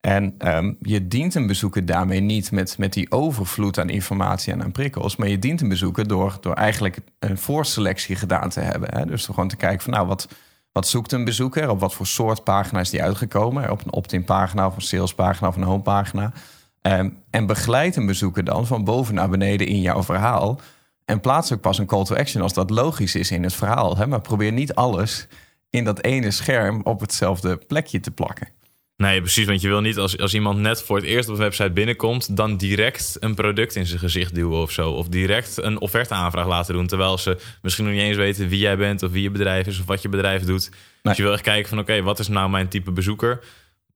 En 0.00 0.34
ehm, 0.38 0.72
je 0.80 1.08
dient 1.08 1.34
een 1.34 1.46
bezoeker 1.46 1.86
daarmee 1.86 2.20
niet 2.20 2.50
met, 2.50 2.78
met 2.78 2.92
die 2.92 3.10
overvloed 3.12 3.78
aan 3.78 3.88
informatie 3.88 4.52
en 4.52 4.62
aan 4.62 4.72
prikkels. 4.72 5.16
Maar 5.16 5.28
je 5.28 5.38
dient 5.38 5.60
een 5.60 5.68
bezoeker 5.68 6.08
door, 6.08 6.38
door 6.40 6.54
eigenlijk 6.54 6.98
een 7.18 7.38
voorselectie 7.38 8.16
gedaan 8.16 8.48
te 8.48 8.60
hebben. 8.60 8.88
Hè? 8.98 9.06
Dus 9.06 9.26
door 9.26 9.34
gewoon 9.34 9.48
te 9.48 9.56
kijken 9.56 9.82
van 9.82 9.92
nou, 9.92 10.06
wat, 10.06 10.28
wat 10.72 10.88
zoekt 10.88 11.12
een 11.12 11.24
bezoeker? 11.24 11.70
Op 11.70 11.80
wat 11.80 11.94
voor 11.94 12.06
soort 12.06 12.44
pagina 12.44 12.80
is 12.80 12.90
die 12.90 13.02
uitgekomen? 13.02 13.70
Op 13.70 13.84
een 13.84 13.92
opt-in 13.92 14.24
pagina 14.24 14.66
of 14.66 14.76
een 14.76 14.82
salespagina 14.82 15.48
of 15.48 15.56
een 15.56 15.62
homepagina. 15.62 16.32
Ehm, 16.82 17.10
en 17.30 17.46
begeleid 17.46 17.96
een 17.96 18.06
bezoeker 18.06 18.44
dan 18.44 18.66
van 18.66 18.84
boven 18.84 19.14
naar 19.14 19.28
beneden 19.28 19.66
in 19.66 19.80
jouw 19.80 20.02
verhaal. 20.02 20.60
En 21.04 21.20
plaats 21.20 21.52
ook 21.52 21.60
pas 21.60 21.78
een 21.78 21.86
call 21.86 22.04
to 22.04 22.14
action 22.14 22.42
als 22.42 22.54
dat 22.54 22.70
logisch 22.70 23.14
is 23.14 23.30
in 23.30 23.42
het 23.42 23.54
verhaal. 23.54 23.96
Hè? 23.96 24.06
Maar 24.06 24.20
probeer 24.20 24.52
niet 24.52 24.74
alles 24.74 25.26
in 25.70 25.84
dat 25.84 26.02
ene 26.02 26.30
scherm 26.30 26.80
op 26.82 27.00
hetzelfde 27.00 27.56
plekje 27.56 28.00
te 28.00 28.10
plakken. 28.10 28.48
Nee, 28.96 29.20
precies. 29.20 29.46
Want 29.46 29.60
je 29.60 29.68
wil 29.68 29.80
niet 29.80 29.98
als, 29.98 30.18
als 30.18 30.34
iemand 30.34 30.58
net 30.58 30.82
voor 30.82 30.96
het 30.96 31.04
eerst 31.04 31.28
op 31.28 31.34
een 31.34 31.40
website 31.40 31.70
binnenkomt, 31.70 32.36
dan 32.36 32.56
direct 32.56 33.16
een 33.20 33.34
product 33.34 33.76
in 33.76 33.86
zijn 33.86 33.98
gezicht 33.98 34.34
duwen 34.34 34.60
of 34.60 34.70
zo. 34.70 34.90
Of 34.90 35.08
direct 35.08 35.62
een 35.62 35.80
offerteaanvraag 35.80 36.46
laten 36.46 36.74
doen. 36.74 36.86
Terwijl 36.86 37.18
ze 37.18 37.38
misschien 37.62 37.84
nog 37.84 37.94
niet 37.94 38.02
eens 38.02 38.16
weten 38.16 38.48
wie 38.48 38.58
jij 38.58 38.76
bent 38.76 39.02
of 39.02 39.10
wie 39.10 39.22
je 39.22 39.30
bedrijf 39.30 39.66
is 39.66 39.80
of 39.80 39.86
wat 39.86 40.02
je 40.02 40.08
bedrijf 40.08 40.44
doet. 40.44 40.70
Dus 41.02 41.16
je 41.16 41.22
wil 41.22 41.32
echt 41.32 41.42
kijken 41.42 41.68
van 41.68 41.78
oké, 41.78 42.02
wat 42.02 42.18
is 42.18 42.28
nou 42.28 42.50
mijn 42.50 42.68
type 42.68 42.90
bezoeker? 42.90 43.44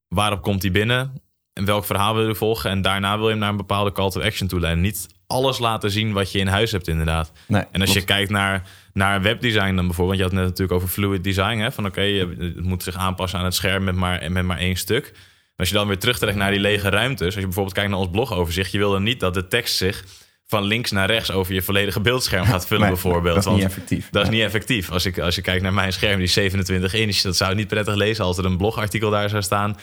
Waarop 0.09 0.43
komt 0.43 0.63
hij 0.63 0.71
binnen? 0.71 1.23
En 1.55 1.65
welk 1.65 1.85
verhaal 1.85 2.15
wil 2.15 2.27
je 2.29 2.35
volgen? 2.35 2.71
En 2.71 2.83
daarna 2.83 3.17
wil 3.17 3.25
je 3.25 3.31
hem 3.31 3.39
naar 3.39 3.51
een 3.51 3.57
bepaalde 3.57 3.93
call 3.93 4.11
to 4.11 4.21
action 4.21 4.49
toe 4.49 4.61
leiden. 4.61 4.83
Niet 4.83 5.07
alles 5.27 5.59
laten 5.59 5.91
zien 5.91 6.13
wat 6.13 6.33
je 6.33 6.39
in 6.39 6.47
huis 6.47 6.71
hebt, 6.71 6.89
inderdaad. 6.89 7.33
Nee, 7.47 7.63
en 7.73 7.81
als 7.81 7.93
je 7.93 8.05
kijkt 8.05 8.31
naar, 8.31 8.69
naar 8.93 9.23
webdesign 9.23 9.75
dan 9.75 9.87
bijvoorbeeld. 9.87 9.97
Want 10.07 10.17
je 10.17 10.23
had 10.23 10.31
het 10.31 10.41
net 10.41 10.49
natuurlijk 10.49 10.79
over 10.79 10.89
fluid 10.89 11.25
design. 11.25 11.59
Hè? 11.59 11.73
Van 11.73 11.87
oké, 11.87 12.01
het 12.01 12.65
moet 12.65 12.83
zich 12.83 12.97
aanpassen 12.97 13.39
aan 13.39 13.45
het 13.45 13.55
scherm 13.55 13.85
met 13.85 13.95
maar, 13.95 14.33
met 14.33 14.45
maar 14.45 14.59
één 14.59 14.77
stuk. 14.77 15.11
Maar 15.13 15.53
als 15.57 15.69
je 15.69 15.75
dan 15.75 15.87
weer 15.87 15.99
terugtrekt 15.99 16.37
naar 16.37 16.51
die 16.51 16.61
lege 16.61 16.89
ruimtes. 16.89 17.27
Als 17.27 17.35
je 17.35 17.41
bijvoorbeeld 17.41 17.75
kijkt 17.75 17.91
naar 17.91 17.99
ons 17.99 18.11
blogoverzicht. 18.11 18.73
Je 18.73 18.79
wil 18.79 18.91
dan 18.91 19.03
niet 19.03 19.21
dat 19.21 19.35
de 19.35 19.47
tekst 19.47 19.77
zich 19.77 20.05
van 20.47 20.65
links 20.65 20.91
naar 20.91 21.07
rechts 21.07 21.31
over 21.31 21.55
je 21.55 21.63
volledige 21.63 22.01
beeldscherm 22.01 22.45
gaat 22.45 22.67
vullen 22.67 22.83
Nee, 22.89 22.93
bijvoorbeeld. 22.93 23.35
dat 23.35 23.47
is 23.47 23.53
niet 23.53 23.65
effectief. 23.65 24.09
Dat 24.11 24.23
is 24.23 24.29
niet 24.29 24.43
effectief. 24.43 24.91
Als, 24.91 25.07
ik, 25.07 25.19
als 25.19 25.35
je 25.35 25.43
kijkt 25.43 25.63
naar 25.63 25.73
mijn 25.73 25.93
scherm, 25.93 26.17
die 26.17 26.25
is 26.25 26.33
27 26.33 26.95
inch. 26.95 27.21
Dat 27.21 27.37
zou 27.37 27.51
ik 27.51 27.57
niet 27.57 27.69
prettig 27.69 27.95
lezen 27.95 28.25
als 28.25 28.39
er 28.39 28.45
een 28.45 28.57
blogartikel 28.57 29.11
daar 29.11 29.29
zou 29.29 29.43
staan. 29.43 29.77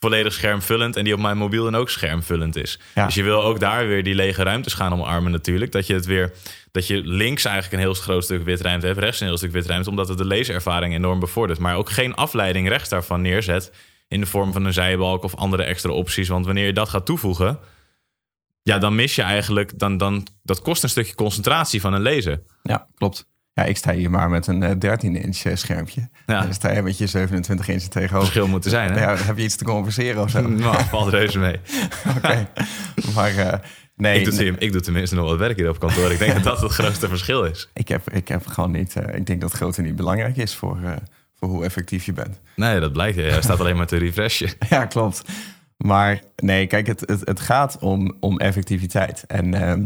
Volledig 0.00 0.32
schermvullend. 0.32 0.96
En 0.96 1.04
die 1.04 1.14
op 1.14 1.20
mijn 1.20 1.36
mobiel 1.36 1.64
dan 1.64 1.74
ook 1.74 1.90
schermvullend 1.90 2.56
is. 2.56 2.78
Ja. 2.94 3.04
Dus 3.04 3.14
je 3.14 3.22
wil 3.22 3.42
ook 3.42 3.60
daar 3.60 3.86
weer 3.86 4.02
die 4.02 4.14
lege 4.14 4.42
ruimtes 4.42 4.74
gaan 4.74 4.92
omarmen 4.92 5.32
natuurlijk. 5.32 5.72
Dat 5.72 5.86
je 5.86 5.94
het 5.94 6.06
weer... 6.06 6.32
Dat 6.72 6.86
je 6.86 6.96
links 7.04 7.44
eigenlijk 7.44 7.74
een 7.74 7.88
heel 7.88 7.94
groot 7.94 8.24
stuk 8.24 8.44
witruimte 8.44 8.86
hebt. 8.86 8.98
Rechts 8.98 9.20
een 9.20 9.26
heel 9.26 9.36
stuk 9.36 9.52
witruimte. 9.52 9.90
Omdat 9.90 10.08
het 10.08 10.18
de 10.18 10.24
leeservaring 10.24 10.94
enorm 10.94 11.20
bevordert. 11.20 11.58
Maar 11.58 11.76
ook 11.76 11.90
geen 11.90 12.14
afleiding 12.14 12.68
rechts 12.68 12.88
daarvan 12.88 13.20
neerzet. 13.20 13.72
In 14.08 14.20
de 14.20 14.26
vorm 14.26 14.52
van 14.52 14.64
een 14.64 14.72
zijbalk 14.72 15.22
of 15.22 15.34
andere 15.34 15.62
extra 15.62 15.90
opties. 15.90 16.28
Want 16.28 16.46
wanneer 16.46 16.66
je 16.66 16.72
dat 16.72 16.88
gaat 16.88 17.06
toevoegen... 17.06 17.58
Ja, 18.62 18.78
dan 18.78 18.94
mis 18.94 19.14
je 19.14 19.22
eigenlijk... 19.22 19.78
Dan, 19.78 19.96
dan, 19.96 20.26
dat 20.42 20.62
kost 20.62 20.82
een 20.82 20.88
stukje 20.88 21.14
concentratie 21.14 21.80
van 21.80 21.92
een 21.92 22.02
lezer. 22.02 22.42
Ja, 22.62 22.86
klopt. 22.94 23.28
Ja, 23.60 23.66
ik 23.66 23.76
sta 23.76 23.92
hier 23.92 24.10
maar 24.10 24.30
met 24.30 24.46
een 24.46 24.62
13-inch 24.74 25.58
schermpje. 25.58 26.08
Ja. 26.26 26.42
Dan 26.42 26.54
sta 26.54 26.70
je 26.70 26.82
met 26.82 26.98
je 26.98 27.06
27 27.06 27.68
inch 27.68 27.82
tegenover. 27.82 28.18
Verschil 28.20 28.48
moeten 28.48 28.70
zijn, 28.70 28.92
hè? 28.92 29.00
Ja, 29.00 29.16
heb 29.16 29.36
je 29.36 29.42
iets 29.42 29.56
te 29.56 29.64
converseren 29.64 30.22
of 30.22 30.30
zo? 30.30 30.48
Nou, 30.48 30.84
valt 30.84 31.08
reuze 31.08 31.38
mee. 31.38 31.56
Oké. 32.16 32.48
Maar 33.14 33.36
eh, 33.36 33.58
nee, 33.96 34.18
Ik 34.18 34.24
doe, 34.24 34.34
nee, 34.34 34.54
ik 34.58 34.72
doe 34.72 34.80
tenminste 34.80 35.14
nog 35.14 35.28
wat 35.28 35.38
werk 35.38 35.56
hier 35.56 35.68
op 35.68 35.78
kantoor. 35.78 36.12
Ik 36.12 36.18
denk 36.18 36.34
dat 36.34 36.42
dat 36.42 36.60
het 36.60 36.72
grootste 36.72 37.08
verschil 37.08 37.44
is. 37.44 37.70
ik, 37.74 37.88
heb, 37.88 38.10
ik 38.10 38.28
heb 38.28 38.46
gewoon 38.46 38.70
niet... 38.70 38.96
eh, 38.96 39.14
ik 39.14 39.26
denk 39.26 39.40
dat 39.40 39.52
grootte 39.52 39.82
niet 39.82 39.96
belangrijk 39.96 40.36
is 40.36 40.54
voor, 40.54 40.78
eh, 40.84 40.92
voor 41.34 41.48
hoe 41.48 41.64
effectief 41.64 42.04
je 42.04 42.12
bent. 42.12 42.40
Nee, 42.56 42.80
dat 42.80 42.92
blijkt. 42.92 43.16
Hij 43.16 43.42
staat 43.42 43.60
alleen 43.60 43.76
maar 43.76 43.86
te 43.86 43.96
refreshen. 43.96 44.50
Ja, 44.68 44.84
klopt. 44.84 45.22
Maar 45.76 46.20
nee, 46.36 46.66
kijk, 46.66 46.86
het, 46.86 47.00
het, 47.00 47.20
het 47.24 47.40
gaat 47.40 47.78
om, 47.80 48.16
om 48.20 48.38
effectiviteit. 48.38 49.24
En 49.26 49.54
ehm, 49.54 49.82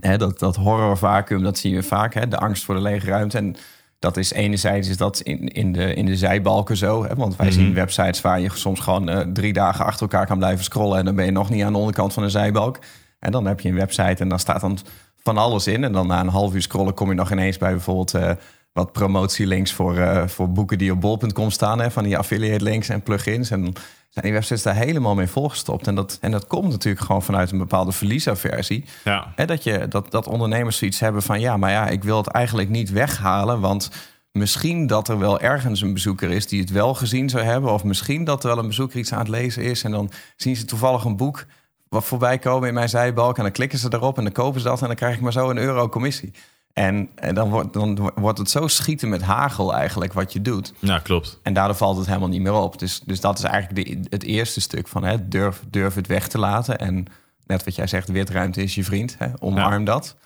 hè, 0.00 0.16
dat, 0.16 0.38
dat 0.38 0.56
horrorvacuum, 0.56 1.42
dat 1.42 1.58
zien 1.58 1.74
we 1.74 1.82
vaak. 1.82 2.14
Hè, 2.14 2.28
de 2.28 2.38
angst 2.38 2.64
voor 2.64 2.74
de 2.74 2.80
lege 2.80 3.06
ruimte. 3.06 3.38
En 3.38 3.56
dat 3.98 4.16
is 4.16 4.32
enerzijds 4.32 4.88
is 4.88 4.96
dat 4.96 5.20
in, 5.20 5.48
in, 5.48 5.72
de, 5.72 5.94
in 5.94 6.06
de 6.06 6.16
zijbalken 6.16 6.76
zo. 6.76 7.04
Hè, 7.04 7.14
want 7.14 7.36
wij 7.36 7.50
zien 7.50 7.74
websites 7.74 8.20
waar 8.20 8.40
je 8.40 8.50
soms 8.54 8.80
gewoon 8.80 9.08
eh, 9.08 9.20
drie 9.32 9.52
dagen 9.52 9.84
achter 9.84 10.02
elkaar 10.02 10.26
kan 10.26 10.38
blijven 10.38 10.64
scrollen. 10.64 10.98
En 10.98 11.04
dan 11.04 11.14
ben 11.14 11.24
je 11.24 11.30
nog 11.30 11.50
niet 11.50 11.62
aan 11.62 11.72
de 11.72 11.78
onderkant 11.78 12.12
van 12.12 12.22
een 12.22 12.30
zijbalk. 12.30 12.78
En 13.18 13.32
dan 13.32 13.46
heb 13.46 13.60
je 13.60 13.68
een 13.68 13.74
website 13.74 14.22
en 14.22 14.28
dan 14.28 14.38
staat 14.38 14.60
dan 14.60 14.78
van 15.16 15.38
alles 15.38 15.66
in. 15.66 15.84
En 15.84 15.92
dan 15.92 16.06
na 16.06 16.20
een 16.20 16.28
half 16.28 16.54
uur 16.54 16.62
scrollen 16.62 16.94
kom 16.94 17.08
je 17.08 17.14
nog 17.14 17.32
ineens 17.32 17.58
bij 17.58 17.70
bijvoorbeeld... 17.70 18.14
eh, 18.14 18.30
wat 18.74 18.92
promotielinks 18.92 19.72
voor, 19.72 19.96
eh, 19.96 20.26
voor 20.26 20.52
boeken 20.52 20.78
die 20.78 20.92
op 20.92 21.00
bol.com 21.00 21.50
staan. 21.50 21.80
Hè, 21.80 21.90
van 21.90 22.04
die 22.04 22.18
affiliate 22.18 22.64
links 22.64 22.88
en 22.88 23.02
plugins. 23.02 23.50
En 23.50 23.62
dan 23.62 23.74
zijn 24.08 24.24
die 24.24 24.34
websites 24.34 24.62
daar 24.62 24.74
helemaal 24.74 25.14
mee 25.14 25.26
volgestopt. 25.26 25.86
En 25.86 25.94
dat, 25.94 26.18
en 26.20 26.30
dat 26.30 26.46
komt 26.46 26.70
natuurlijk 26.70 27.04
gewoon 27.04 27.22
vanuit 27.22 27.50
een 27.50 27.58
bepaalde 27.58 27.92
verliesaversie. 27.92 28.84
Ja. 29.04 29.32
Hè, 29.34 29.46
dat, 29.46 29.64
je, 29.64 29.88
dat, 29.88 30.10
dat 30.10 30.26
ondernemers 30.26 30.76
zoiets 30.76 31.00
hebben 31.00 31.22
van... 31.22 31.40
ja, 31.40 31.56
maar 31.56 31.70
ja, 31.70 31.88
ik 31.88 32.04
wil 32.04 32.16
het 32.16 32.26
eigenlijk 32.26 32.68
niet 32.68 32.90
weghalen... 32.90 33.60
want 33.60 33.90
misschien 34.32 34.86
dat 34.86 35.08
er 35.08 35.18
wel 35.18 35.40
ergens 35.40 35.80
een 35.80 35.92
bezoeker 35.92 36.30
is 36.30 36.46
die 36.46 36.60
het 36.60 36.70
wel 36.70 36.94
gezien 36.94 37.28
zou 37.28 37.44
hebben. 37.44 37.72
Of 37.72 37.84
misschien 37.84 38.24
dat 38.24 38.42
er 38.42 38.48
wel 38.48 38.58
een 38.58 38.66
bezoeker 38.66 38.98
iets 38.98 39.12
aan 39.12 39.18
het 39.18 39.28
lezen 39.28 39.62
is. 39.62 39.84
En 39.84 39.90
dan 39.90 40.10
zien 40.36 40.56
ze 40.56 40.64
toevallig 40.64 41.04
een 41.04 41.16
boek 41.16 41.46
wat 41.88 42.04
voorbij 42.04 42.38
komen 42.38 42.68
in 42.68 42.74
mijn 42.74 42.88
zijbalk. 42.88 43.36
En 43.36 43.42
dan 43.42 43.52
klikken 43.52 43.78
ze 43.78 43.88
erop 43.90 44.16
en 44.16 44.24
dan 44.24 44.32
kopen 44.32 44.60
ze 44.60 44.66
dat. 44.66 44.80
En 44.80 44.86
dan 44.86 44.96
krijg 44.96 45.14
ik 45.14 45.20
maar 45.20 45.32
zo 45.32 45.50
een 45.50 45.58
euro 45.58 45.88
commissie. 45.88 46.32
En, 46.74 47.08
en 47.14 47.34
dan, 47.34 47.50
wordt, 47.50 47.72
dan 47.72 48.12
wordt 48.14 48.38
het 48.38 48.50
zo 48.50 48.66
schieten 48.68 49.08
met 49.08 49.22
hagel 49.22 49.74
eigenlijk 49.74 50.12
wat 50.12 50.32
je 50.32 50.42
doet. 50.42 50.72
Ja, 50.78 50.98
klopt. 50.98 51.40
En 51.42 51.52
daardoor 51.52 51.76
valt 51.76 51.96
het 51.96 52.06
helemaal 52.06 52.28
niet 52.28 52.42
meer 52.42 52.52
op. 52.52 52.78
Dus, 52.78 53.00
dus 53.00 53.20
dat 53.20 53.38
is 53.38 53.44
eigenlijk 53.44 53.86
de, 53.86 54.06
het 54.10 54.22
eerste 54.22 54.60
stuk 54.60 54.88
van 54.88 55.04
hè, 55.04 55.28
durf, 55.28 55.62
durf 55.70 55.94
het 55.94 56.06
weg 56.06 56.28
te 56.28 56.38
laten. 56.38 56.78
En 56.78 57.06
net 57.46 57.64
wat 57.64 57.74
jij 57.74 57.86
zegt, 57.86 58.08
witruimte 58.08 58.62
is 58.62 58.74
je 58.74 58.84
vriend. 58.84 59.14
Hè, 59.18 59.26
omarm 59.38 59.84
dat. 59.84 60.16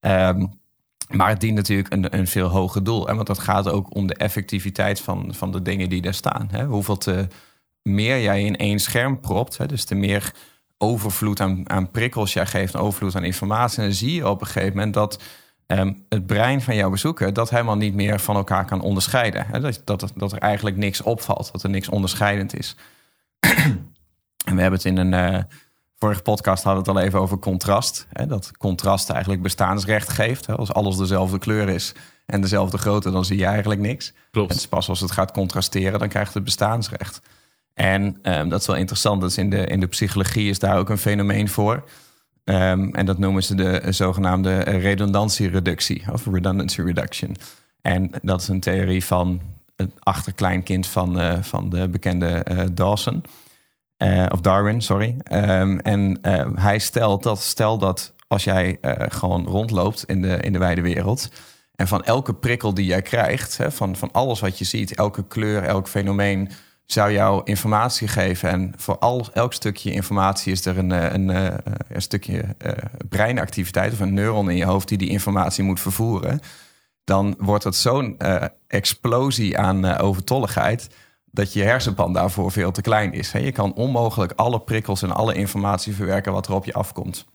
Ehm, 0.00 0.46
maar 1.08 1.28
het 1.28 1.40
dient 1.40 1.54
natuurlijk 1.56 1.92
een, 1.92 2.18
een 2.18 2.26
veel 2.26 2.48
hoger 2.48 2.84
doel. 2.84 3.06
Hè, 3.06 3.14
want 3.14 3.26
dat 3.26 3.38
gaat 3.38 3.68
ook 3.68 3.94
om 3.94 4.06
de 4.06 4.14
effectiviteit 4.14 5.00
van, 5.00 5.34
van 5.34 5.52
de 5.52 5.62
dingen 5.62 5.88
die 5.88 6.02
daar 6.02 6.14
staan. 6.14 6.48
Hè. 6.50 6.64
Hoeveel 6.64 6.98
te 6.98 7.28
meer 7.82 8.22
jij 8.22 8.42
in 8.42 8.56
één 8.56 8.78
scherm 8.78 9.20
propt, 9.20 9.56
hè, 9.56 9.66
dus 9.66 9.84
te 9.84 9.94
meer 9.94 10.34
overvloed 10.78 11.40
aan, 11.40 11.70
aan 11.70 11.90
prikkels 11.90 12.32
jij 12.32 12.46
geeft, 12.46 12.76
overvloed 12.76 13.16
aan 13.16 13.24
informatie. 13.24 13.78
En 13.78 13.84
dan 13.84 13.94
zie 13.94 14.14
je 14.14 14.28
op 14.28 14.40
een 14.40 14.46
gegeven 14.46 14.74
moment 14.74 14.94
dat 14.94 15.22
Ehm, 15.66 15.92
het 16.08 16.26
brein 16.26 16.62
van 16.62 16.76
jouw 16.76 16.90
bezoeker 16.90 17.32
dat 17.32 17.50
helemaal 17.50 17.76
niet 17.76 17.94
meer 17.94 18.20
van 18.20 18.36
elkaar 18.36 18.64
kan 18.64 18.80
onderscheiden. 18.80 19.46
Hè? 19.46 19.60
Dat, 19.60 19.82
dat, 19.84 20.12
dat 20.14 20.32
er 20.32 20.38
eigenlijk 20.38 20.76
niks 20.76 21.02
opvalt, 21.02 21.52
dat 21.52 21.62
er 21.62 21.70
niks 21.70 21.88
onderscheidend 21.88 22.58
is. 22.58 22.76
en 24.44 24.54
we 24.54 24.60
hebben 24.60 24.72
het 24.72 24.84
in 24.84 24.96
een 24.96 25.34
uh, 25.34 25.42
vorige 25.98 26.22
podcast 26.22 26.62
hadden 26.62 26.82
we 26.82 26.88
het 26.90 26.98
al 26.98 27.04
even 27.04 27.20
over 27.20 27.38
contrast. 27.38 28.06
Hè? 28.12 28.26
Dat 28.26 28.56
contrast 28.56 29.10
eigenlijk 29.10 29.42
bestaansrecht 29.42 30.08
geeft. 30.08 30.46
Hè? 30.46 30.56
Als 30.56 30.72
alles 30.72 30.96
dezelfde 30.96 31.38
kleur 31.38 31.68
is 31.68 31.94
en 32.26 32.40
dezelfde 32.40 32.78
grootte, 32.78 33.10
dan 33.10 33.24
zie 33.24 33.38
je 33.38 33.46
eigenlijk 33.46 33.80
niks. 33.80 34.12
Klopt. 34.30 34.62
En 34.62 34.68
pas 34.68 34.88
als 34.88 35.00
het 35.00 35.10
gaat 35.10 35.32
contrasteren, 35.32 35.98
dan 35.98 36.08
krijgt 36.08 36.34
het 36.34 36.44
bestaansrecht. 36.44 37.20
En 37.74 38.18
um, 38.22 38.48
dat 38.48 38.60
is 38.60 38.66
wel 38.66 38.76
interessant. 38.76 39.20
Dus 39.20 39.38
in 39.38 39.50
de, 39.50 39.66
in 39.66 39.80
de 39.80 39.86
psychologie 39.86 40.50
is 40.50 40.58
daar 40.58 40.78
ook 40.78 40.88
een 40.88 40.98
fenomeen 40.98 41.48
voor. 41.48 41.84
Um, 42.48 42.94
en 42.94 43.06
dat 43.06 43.18
noemen 43.18 43.42
ze 43.42 43.54
de 43.54 43.82
zogenaamde 43.88 44.58
redundantiereductie, 44.58 46.04
of 46.12 46.26
redundancy 46.26 46.82
reduction. 46.82 47.36
En 47.82 48.10
dat 48.22 48.40
is 48.40 48.48
een 48.48 48.60
theorie 48.60 49.04
van 49.04 49.40
het 49.76 49.92
achterkleinkind 49.98 50.86
van, 50.86 51.20
uh, 51.20 51.42
van 51.42 51.70
de 51.70 51.88
bekende 51.88 52.46
uh, 52.50 52.62
Dawson. 52.72 53.24
Uh, 54.02 54.26
of 54.32 54.40
Darwin, 54.40 54.80
sorry. 54.80 55.16
Um, 55.32 55.80
en 55.80 56.18
hij 56.54 56.78
stelt 56.78 57.22
dat, 57.22 57.40
stel 57.40 57.78
dat 57.78 58.14
als 58.28 58.44
jij 58.44 58.78
gewoon 59.08 59.46
rondloopt 59.46 60.04
in 60.04 60.22
de, 60.22 60.36
in 60.36 60.52
de 60.52 60.58
wijde 60.58 60.80
wereld. 60.80 61.30
En 61.74 61.88
van 61.88 62.04
elke 62.04 62.34
prikkel 62.34 62.74
die 62.74 62.86
jij 62.86 63.02
krijgt, 63.02 63.56
hè, 63.56 63.70
van, 63.70 63.96
van 63.96 64.12
alles 64.12 64.40
wat 64.40 64.58
je 64.58 64.64
ziet, 64.64 64.94
elke 64.94 65.26
kleur, 65.26 65.62
elk 65.62 65.88
fenomeen, 65.88 66.50
zou 66.86 67.12
jou 67.12 67.40
informatie 67.44 68.08
geven. 68.08 68.50
En 68.50 68.72
voor 68.76 68.98
al, 68.98 69.26
elk 69.32 69.52
stukje 69.52 69.92
informatie 69.92 70.52
is 70.52 70.64
er 70.64 70.78
een, 70.78 70.92
eh, 70.92 71.12
een, 71.12 71.28
een, 71.28 71.52
eh, 71.64 71.74
een 71.88 72.02
stukje 72.02 72.44
uh, 72.66 72.72
breinactiviteit 73.08 73.92
of 73.92 74.00
een 74.00 74.14
neuron 74.14 74.50
in 74.50 74.56
je 74.56 74.64
hoofd 74.64 74.88
die 74.88 74.98
die 74.98 75.08
informatie 75.08 75.64
moet 75.64 75.80
vervoeren. 75.80 76.40
Dan 77.04 77.34
wordt 77.38 77.64
het 77.64 77.74
zo'n 77.74 78.18
explosie 78.66 79.58
aan 79.58 79.96
overtolligheid 79.96 80.88
dat 81.24 81.52
je 81.52 81.62
hersenpan 81.62 82.12
daarvoor 82.12 82.52
veel 82.52 82.72
te 82.72 82.80
klein 82.80 83.12
is. 83.12 83.32
Je 83.32 83.52
kan 83.52 83.74
onmogelijk 83.74 84.32
alle 84.36 84.60
prikkels 84.60 85.02
en 85.02 85.10
alle 85.10 85.34
informatie 85.34 85.94
verwerken 85.94 86.32
wat 86.32 86.46
er 86.46 86.54
op 86.54 86.64
je 86.64 86.72
afkomt. 86.72 87.26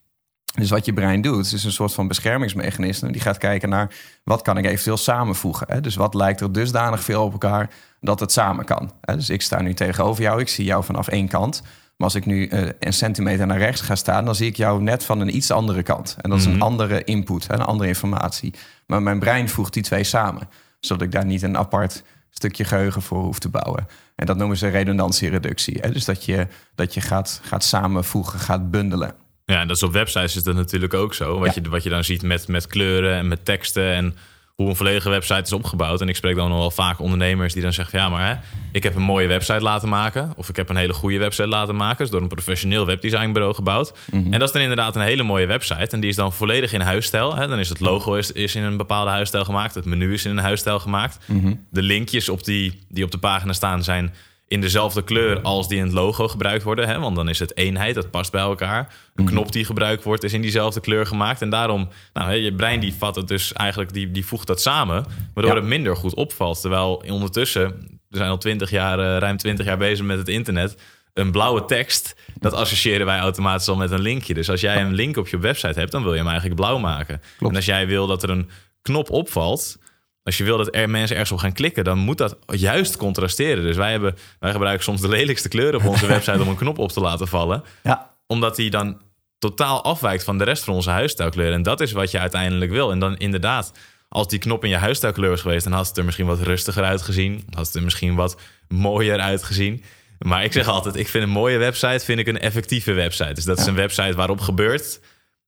Dus 0.54 0.70
wat 0.70 0.86
je 0.86 0.94
brein 0.94 1.22
doet, 1.22 1.54
is 1.54 1.64
een 1.64 1.72
soort 1.72 1.94
van 1.94 2.08
beschermingsmechanisme. 2.08 3.12
Die 3.12 3.22
gaat 3.22 3.38
kijken 3.38 3.70
naar 3.70 3.94
wat 4.24 4.42
kan 4.42 4.58
ik 4.58 4.66
eventueel 4.66 4.98
samenvoegen. 4.98 5.84
Dus 5.84 5.96
wat 5.96 6.14
lijkt 6.14 6.42
er 6.42 6.52
dusdanig 6.52 7.04
veel 7.04 7.24
op 7.24 7.32
elkaar 7.32 7.70
dat 8.00 8.20
het 8.20 8.32
samen 8.32 8.66
kan. 8.66 8.92
Dus 9.02 9.30
ik 9.30 9.42
sta 9.42 9.62
nu 9.62 9.74
tegenover 9.74 10.24
jou, 10.24 10.40
ik 10.40 10.48
zie 10.48 10.66
jou 10.66 10.84
vanaf 10.84 11.08
één 11.08 11.28
kant. 11.28 11.62
Maar 12.02 12.10
als 12.10 12.16
ik 12.16 12.26
nu 12.26 12.48
eh, 12.48 12.70
een 12.80 12.94
centimeter 12.94 13.48
naar 13.48 13.58
rechts 13.58 13.82
ga 13.82 13.96
staan, 13.96 14.26
dan 14.26 14.36
zie 14.36 14.48
ik 14.48 14.56
jou 14.56 14.82
net 14.82 15.04
van 15.04 15.20
een 15.20 15.36
iets 15.36 15.52
andere 15.52 15.84
kant. 15.84 16.18
En 16.22 16.30
dat 16.30 16.40
is 16.40 16.46
een 16.46 16.52
mhm. 16.52 16.62
andere 16.62 17.04
input, 17.04 17.46
een 17.50 17.62
andere 17.62 17.90
informatie. 17.90 18.54
Maar 18.86 19.02
mijn 19.02 19.20
brein 19.20 19.50
voegt 19.50 19.74
die 19.74 19.84
twee 19.84 20.04
samen, 20.04 20.50
zodat 20.80 21.02
ik 21.02 21.12
daar 21.12 21.26
niet 21.26 21.42
een 21.42 21.58
apart 21.58 22.04
stukje 22.30 22.64
geheugen 22.64 23.02
voor 23.02 23.24
hoef 23.24 23.40
te 23.40 23.50
bouwen. 23.50 23.88
En 24.16 24.26
dat 24.26 24.38
noemen 24.38 24.58
ze 24.58 24.68
redundantiereductie. 24.68 25.92
Dus 25.92 26.06
dat 26.06 26.26
je, 26.26 26.48
dat 26.76 26.94
je 26.94 27.02
gaat, 27.02 27.40
gaat 27.44 27.64
samenvoegen, 27.64 28.40
gaat 28.40 28.72
bundelen. 28.72 29.14
Ja, 29.52 29.60
en 29.60 29.68
dat 29.68 29.76
is 29.76 29.84
op 29.84 29.92
websites 29.92 30.36
is 30.36 30.44
dat 30.44 30.56
natuurlijk 30.56 30.94
ook 30.94 31.14
zo. 31.14 31.40
Wat, 31.40 31.56
je, 31.56 31.62
wat 31.70 31.84
je 31.84 31.90
dan 31.90 32.04
ziet 32.04 32.22
met, 32.22 32.48
met 32.48 32.68
kleuren 32.68 33.16
en 33.16 33.28
met 33.28 33.46
teksten 33.46 33.94
en 33.94 34.16
hoe 34.56 34.70
een 34.70 34.76
volledige 34.76 35.10
website 35.10 35.42
is 35.42 35.54
opgebouwd. 35.54 36.02
En 36.02 36.10
ik 36.10 36.16
spreek 36.16 36.36
dan 36.36 36.50
nog 36.50 36.58
wel 36.58 36.72
vaak 36.72 37.00
ondernemers 37.00 37.54
die 37.54 37.62
dan 37.62 37.74
zeggen: 37.74 38.00
ja, 38.00 38.10
maar 38.10 38.28
hè, 38.28 38.36
ik 38.72 38.84
heb 38.84 38.96
een 38.96 39.02
mooie 39.02 39.28
website 39.28 39.62
laten 39.62 39.90
maken. 39.90 40.34
Of 40.36 40.50
ik 40.50 40.56
heb 40.56 40.70
een 40.70 40.76
hele 40.76 40.94
goede 40.94 41.18
website 41.18 41.48
laten 41.48 41.76
maken. 41.76 41.98
Dus 41.98 42.10
door 42.10 42.22
een 42.22 42.28
professioneel 42.28 42.86
webdesignbureau 42.86 43.54
gebouwd. 43.54 43.94
Mhm. 44.12 44.34
En 44.34 44.40
dat 44.40 44.48
is 44.48 44.52
dan 44.52 44.62
inderdaad 44.62 44.96
een 44.96 45.02
hele 45.02 45.24
mooie 45.24 45.46
website. 45.46 45.88
En 45.88 46.00
die 46.00 46.10
is 46.10 46.16
dan 46.16 46.34
volledig 46.34 46.74
in 46.74 46.82
huisstijl. 46.82 47.36
Hè. 47.36 47.48
Dan 47.48 47.60
is 47.60 47.70
het 47.70 47.80
logo 47.80 48.14
is, 48.14 48.32
is 48.32 48.56
in 48.56 48.64
een 48.64 48.78
bepaalde 48.78 49.12
huisstijl 49.12 49.46
gemaakt. 49.46 49.76
Het 49.76 49.86
menu 49.86 50.14
is 50.14 50.26
in 50.26 50.32
een 50.32 50.44
huisstijl 50.44 50.80
gemaakt. 50.80 51.18
Mhm. 51.26 51.54
De 51.70 51.82
linkjes 51.82 52.30
op 52.30 52.44
die, 52.44 52.80
die 52.90 53.04
op 53.04 53.12
de 53.12 53.18
pagina 53.18 53.54
staan 53.54 53.84
zijn 53.84 54.14
in 54.52 54.62
dezelfde 54.62 55.04
kleur 55.04 55.42
als 55.42 55.68
die 55.68 55.78
in 55.78 55.84
het 55.84 55.94
logo 55.94 56.28
gebruikt 56.28 56.64
worden. 56.64 56.88
Hè? 56.88 57.00
Want 57.00 57.16
dan 57.16 57.30
is 57.30 57.40
het 57.40 57.58
eenheid, 57.58 57.96
dat 57.96 58.12
past 58.12 58.32
bij 58.32 58.42
elkaar. 58.42 58.94
Een 59.16 59.24
mhm. 59.24 59.34
knop 59.34 59.52
die 59.52 59.66
gebruikt 59.66 60.04
wordt, 60.04 60.24
is 60.24 60.34
in 60.34 60.42
diezelfde 60.42 60.80
kleur 60.80 61.06
gemaakt. 61.06 61.42
En 61.42 61.50
daarom, 61.50 61.90
nou, 62.14 62.34
je 62.34 62.54
brein 62.54 62.80
die 62.80 62.94
vat 62.94 63.16
het 63.16 63.28
dus 63.28 63.54
eigenlijk, 63.54 63.94
die, 63.94 64.12
die 64.12 64.26
voegt 64.26 64.48
dat 64.48 64.62
samen, 64.62 65.06
waardoor 65.34 65.56
het 65.56 65.64
minder 65.64 65.96
goed 65.96 66.14
opvalt. 66.14 66.62
Terwijl 66.62 67.04
ondertussen, 67.08 68.00
we 68.10 68.18
zijn 68.18 68.30
al 68.30 68.38
twintig 68.38 68.70
jaar, 68.70 69.00
uh, 69.00 69.18
ruim 69.18 69.38
twintig 69.38 69.66
jaar 69.66 69.78
bezig 69.78 70.06
met 70.06 70.18
het 70.18 70.28
internet. 70.28 70.78
Een 71.14 71.32
blauwe 71.32 71.66
tekst, 71.66 72.16
dat 72.40 72.54
associëren 72.54 73.06
wij 73.06 73.20
automatisch 73.20 73.68
al 73.68 73.76
met 73.76 73.92
een 73.92 74.02
linkje. 74.02 74.34
Dus 74.34 74.50
als 74.50 74.62
jij 74.62 74.82
een 74.82 74.94
link 74.94 75.18
op 75.18 75.28
je 75.28 75.40
website 75.40 75.80
hebt, 75.80 75.92
dan 75.92 76.04
wil 76.04 76.12
je 76.12 76.18
hem 76.18 76.28
eigenlijk 76.28 76.60
blauw 76.60 76.78
maken. 76.78 77.22
En 77.40 77.56
als 77.56 77.66
jij 77.66 77.88
wil 77.88 78.08
dat 78.08 78.24
er 78.24 78.30
een 78.30 78.50
knop 78.82 79.10
opvalt, 79.10 79.78
als 80.24 80.38
je 80.38 80.44
wil 80.44 80.58
dat 80.58 80.76
er 80.76 80.90
mensen 80.90 81.16
ergens 81.16 81.32
op 81.32 81.40
gaan 81.40 81.54
klikken, 81.54 81.84
dan 81.84 81.98
moet 81.98 82.18
dat 82.18 82.38
juist 82.46 82.98
contrasteren. 82.98 83.64
Dus 83.64 83.76
wij, 83.76 83.92
hebben, 83.92 84.16
wij 84.40 84.52
gebruiken 84.52 84.84
soms 84.84 85.02
de 85.02 85.08
lelijkste 85.08 85.50
kleuren 85.50 85.80
op 85.80 85.86
onze 85.86 86.08
website 86.16 86.42
om 86.42 86.48
een 86.48 86.56
knop 86.56 86.78
op 86.78 86.92
te 86.92 87.00
laten 87.00 87.28
vallen. 87.28 87.64
Ja. 87.84 88.14
Omdat 88.28 88.56
die 88.56 88.70
dan 88.70 89.02
totaal 89.40 89.84
afwijkt 89.84 90.24
van 90.24 90.38
de 90.38 90.44
rest 90.44 90.64
van 90.64 90.74
onze 90.74 90.90
huisstijlkleuren. 90.90 91.56
En 91.56 91.64
dat 91.64 91.82
is 91.82 91.92
wat 91.92 92.12
je 92.12 92.20
uiteindelijk 92.20 92.72
wil. 92.72 92.92
En 92.92 93.00
dan 93.00 93.18
inderdaad, 93.18 93.72
als 94.10 94.28
die 94.28 94.40
knop 94.40 94.64
in 94.64 94.70
je 94.70 94.76
huisstijlkleur 94.76 95.30
was 95.30 95.42
geweest, 95.42 95.64
dan 95.64 95.74
had 95.74 95.88
het 95.88 95.98
er 95.98 96.06
misschien 96.06 96.26
wat 96.26 96.40
rustiger 96.40 96.84
uitgezien. 96.84 97.44
Had 97.50 97.66
het 97.66 97.76
er 97.76 97.84
misschien 97.84 98.16
wat 98.16 98.38
mooier 98.68 99.20
uitgezien. 99.20 99.84
Maar 100.20 100.44
ik 100.44 100.54
zeg 100.54 100.68
altijd, 100.68 100.96
ik 100.96 101.08
vind 101.08 101.24
een 101.24 101.30
mooie 101.30 101.58
website 101.58 102.06
vind 102.06 102.20
ik 102.20 102.28
een 102.28 102.40
effectieve 102.40 102.94
website. 102.94 103.34
Dus 103.34 103.44
dat 103.44 103.60
is 103.60 103.66
een 103.66 103.76
website 103.76 104.16
waarop 104.16 104.40
gebeurt 104.40 105.00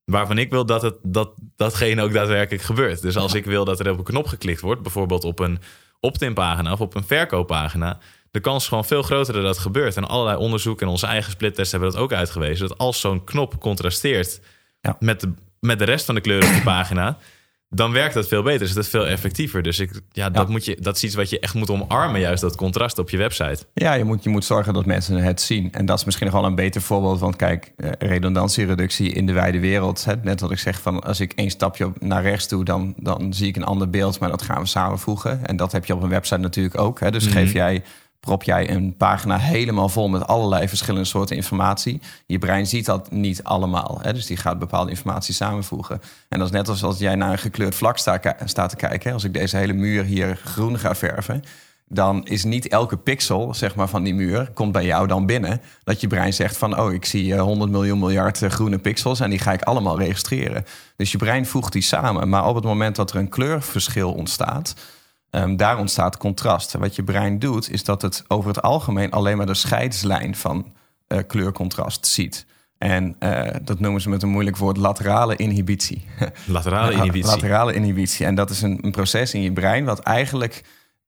waarvan 0.06 0.38
ik 0.38 0.50
wil 0.50 0.66
dat, 0.66 0.82
het, 0.82 0.96
dat 1.04 1.34
datgene 1.56 2.02
ook 2.02 2.14
daadwerkelijk 2.14 2.64
gebeurt. 2.64 3.02
Dus 3.02 3.18
als 3.18 3.34
ik 3.34 3.46
wil 3.46 3.66
dat 3.66 3.80
er 3.80 3.92
op 3.92 3.98
een 3.98 4.04
knop 4.04 4.28
geklikt 4.28 4.62
wordt, 4.62 4.82
bijvoorbeeld 4.82 5.24
op 5.24 5.40
een 5.40 5.60
opt-in 6.00 6.34
pagina 6.34 6.72
of 6.72 6.82
op 6.82 6.96
een 6.96 7.04
verkooppagina, 7.04 8.00
de 8.32 8.40
kans 8.40 8.64
is 8.64 8.68
gewoon 8.68 8.86
veel 8.86 9.02
groter 9.02 9.34
dat 9.34 9.44
dat 9.44 9.58
gebeurt. 9.58 9.98
En 9.98 10.08
allerlei 10.08 10.38
onderzoeken 10.38 10.86
en 10.86 10.92
onze 10.92 11.06
eigen 11.06 11.32
splittest 11.32 11.72
hebben 11.72 11.92
dat 11.92 12.00
ook 12.00 12.14
uitgewezen. 12.14 12.68
Dat 12.68 12.78
als 12.78 13.00
zo'n 13.00 13.24
knop 13.24 13.60
contrasteert 13.60 14.42
ja. 14.82 14.96
met, 15.00 15.20
de, 15.20 15.34
met 15.60 15.80
de 15.80 15.86
rest 15.86 16.06
van 16.06 16.16
de 16.16 16.22
kleuren 16.22 16.50
op 16.50 16.56
de 16.56 16.62
pagina, 16.62 17.18
dan 17.74 17.92
werkt 17.92 18.14
dat 18.14 18.28
veel 18.28 18.44
beter. 18.44 18.68
Is 18.68 18.74
dat 18.74 18.88
veel 18.88 19.08
effectiever. 19.08 19.62
Dus 19.64 19.80
ik, 19.80 20.02
ja, 20.12 20.30
Dat, 20.30 20.50
Moet 20.50 20.66
je, 20.66 20.78
dat 20.80 20.96
is 20.96 21.04
iets 21.04 21.16
wat 21.16 21.30
je 21.30 21.40
echt 21.40 21.54
moet 21.54 21.70
omarmen, 21.70 22.20
juist 22.20 22.42
dat 22.42 22.56
contrast 22.56 23.00
op 23.00 23.10
je 23.10 23.18
website. 23.18 23.66
Ja, 23.74 23.94
je 23.94 24.04
moet, 24.04 24.24
je 24.24 24.30
moet 24.30 24.46
zorgen 24.46 24.74
dat 24.74 24.86
mensen 24.86 25.18
het 25.18 25.42
zien. 25.42 25.72
En 25.72 25.86
dat 25.86 25.98
is 25.98 26.06
misschien 26.06 26.28
nog 26.28 26.36
wel 26.36 26.46
een 26.46 26.56
beter 26.56 26.82
voorbeeld. 26.82 27.20
Want 27.20 27.36
kijk, 27.36 27.74
eh, 27.78 27.90
redundantiereductie 28.00 29.14
in 29.14 29.26
de 29.26 29.34
wijde 29.34 29.60
wereld. 29.60 30.06
Hè, 30.06 30.14
net 30.16 30.40
wat 30.40 30.52
ik 30.52 30.60
zeg, 30.60 30.82
van 30.82 31.00
als 31.00 31.20
ik 31.20 31.34
één 31.34 31.50
stapje 31.50 31.92
naar 32.00 32.22
rechts 32.22 32.48
doe, 32.48 32.66
dan, 32.66 32.94
dan 32.98 33.34
zie 33.34 33.48
ik 33.48 33.56
een 33.56 33.64
ander 33.64 33.90
beeld. 33.90 34.20
Maar 34.20 34.30
dat 34.30 34.42
gaan 34.42 34.62
we 34.62 34.68
samenvoegen. 34.68 35.46
En 35.46 35.56
dat 35.56 35.72
heb 35.72 35.86
je 35.86 35.96
op 35.96 36.04
een 36.04 36.10
website 36.10 36.40
natuurlijk 36.40 36.80
ook. 36.80 37.00
Hè. 37.00 37.12
Dus 37.12 37.26
mhm. 37.26 37.34
geef 37.34 37.54
jij 37.54 37.84
prop 38.26 38.44
jij 38.44 38.70
een 38.70 38.98
pagina 38.98 39.38
helemaal 39.38 39.90
vol 39.90 40.08
met 40.10 40.28
allerlei 40.28 40.68
verschillende 40.68 41.08
soorten 41.08 41.36
informatie. 41.36 42.02
Je 42.26 42.38
brein 42.38 42.68
ziet 42.68 42.86
dat 42.86 43.12
niet 43.12 43.44
allemaal. 43.44 44.00
Hè? 44.02 44.14
Dus 44.14 44.26
die 44.26 44.38
gaat 44.38 44.60
bepaalde 44.60 44.90
informatie 44.90 45.34
samenvoegen. 45.34 46.02
En 46.30 46.40
dat 46.40 46.48
is 46.48 46.54
net 46.54 46.70
als 46.70 46.84
als 46.84 46.98
jij 46.98 47.16
naar 47.16 47.32
een 47.32 47.38
gekleurd 47.38 47.76
vlak 47.76 47.98
staat 47.98 48.70
te 48.70 48.76
kijken. 48.76 49.14
Als 49.14 49.24
ik 49.24 49.34
deze 49.34 49.58
hele 49.58 49.74
muur 49.74 50.04
hier 50.04 50.40
groen 50.44 50.80
ga 50.80 50.96
verven 50.96 51.44
dan 51.94 52.26
is 52.26 52.44
niet 52.44 52.68
elke 52.68 52.98
pixel 52.98 53.54
zeg 53.54 53.76
maar, 53.76 53.90
van 53.90 54.04
die 54.04 54.14
muur 54.14 54.52
komt 54.54 54.72
bij 54.72 54.86
jou 54.86 55.08
dan 55.08 55.26
binnen. 55.26 55.62
Dat 55.84 56.02
je 56.02 56.08
brein 56.08 56.34
zegt 56.34 56.58
van, 56.58 56.80
oh, 56.80 56.94
ik 56.94 57.06
zie 57.06 57.38
100 57.38 57.70
eh, 57.70 57.76
miljoen 57.76 58.00
miljard 58.00 58.42
eh, 58.42 58.50
groene 58.50 58.78
pixels 58.78 59.20
en 59.20 59.30
die 59.30 59.40
ga 59.40 59.54
ik 59.54 59.62
allemaal 59.62 60.00
registreren. 60.00 60.66
Dus 60.96 61.12
je 61.12 61.18
brein 61.18 61.46
voegt 61.46 61.74
die 61.74 61.82
samen. 61.82 62.30
Maar 62.30 62.48
op 62.48 62.56
het 62.56 62.64
moment 62.64 62.96
dat 62.96 63.12
er 63.12 63.18
een 63.18 63.30
kleurverschil 63.30 64.14
ontstaat, 64.14 64.76
Um, 65.36 65.58
daar 65.58 65.78
ontstaat 65.78 66.18
contrast. 66.18 66.74
Wat 66.74 66.96
je 66.96 67.04
brein 67.04 67.40
doet, 67.40 67.72
is 67.72 67.84
dat 67.84 68.02
het 68.02 68.24
over 68.28 68.48
het 68.48 68.62
algemeen 68.62 69.12
alleen 69.12 69.38
maar 69.38 69.46
de 69.46 69.54
scheidslijn 69.54 70.36
van 70.36 70.74
uh, 71.08 71.20
kleurcontrast 71.28 72.06
ziet. 72.06 72.46
En 72.78 73.16
uh, 73.20 73.50
dat 73.62 73.80
noemen 73.80 74.02
ze 74.02 74.10
met 74.10 74.24
een 74.24 74.30
moeilijk 74.30 74.58
woord 74.58 74.78
laterale 74.78 75.36
inhibitie. 75.36 76.06
Laterale 76.46 76.92
inhibitie. 76.92 77.32
laterale 77.32 77.74
inhibitie. 77.74 78.26
En 78.26 78.36
dat 78.36 78.50
is 78.50 78.62
een, 78.62 78.80
een, 78.82 78.92
proces 78.92 79.34
in 79.34 79.42
je 79.42 79.52
brein 79.52 79.86
wat 79.86 80.00
eigenlijk 80.00 80.64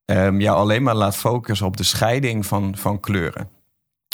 um, 0.06 0.42
jou 0.42 0.58
alleen 0.58 0.84
maar 0.84 0.96
laat 0.96 1.16
focussen 1.16 1.68
op 1.68 1.78
de 1.78 1.84
scheiding 1.84 2.46
van, 2.46 2.78
van 2.78 3.00
kleuren. 3.00 3.50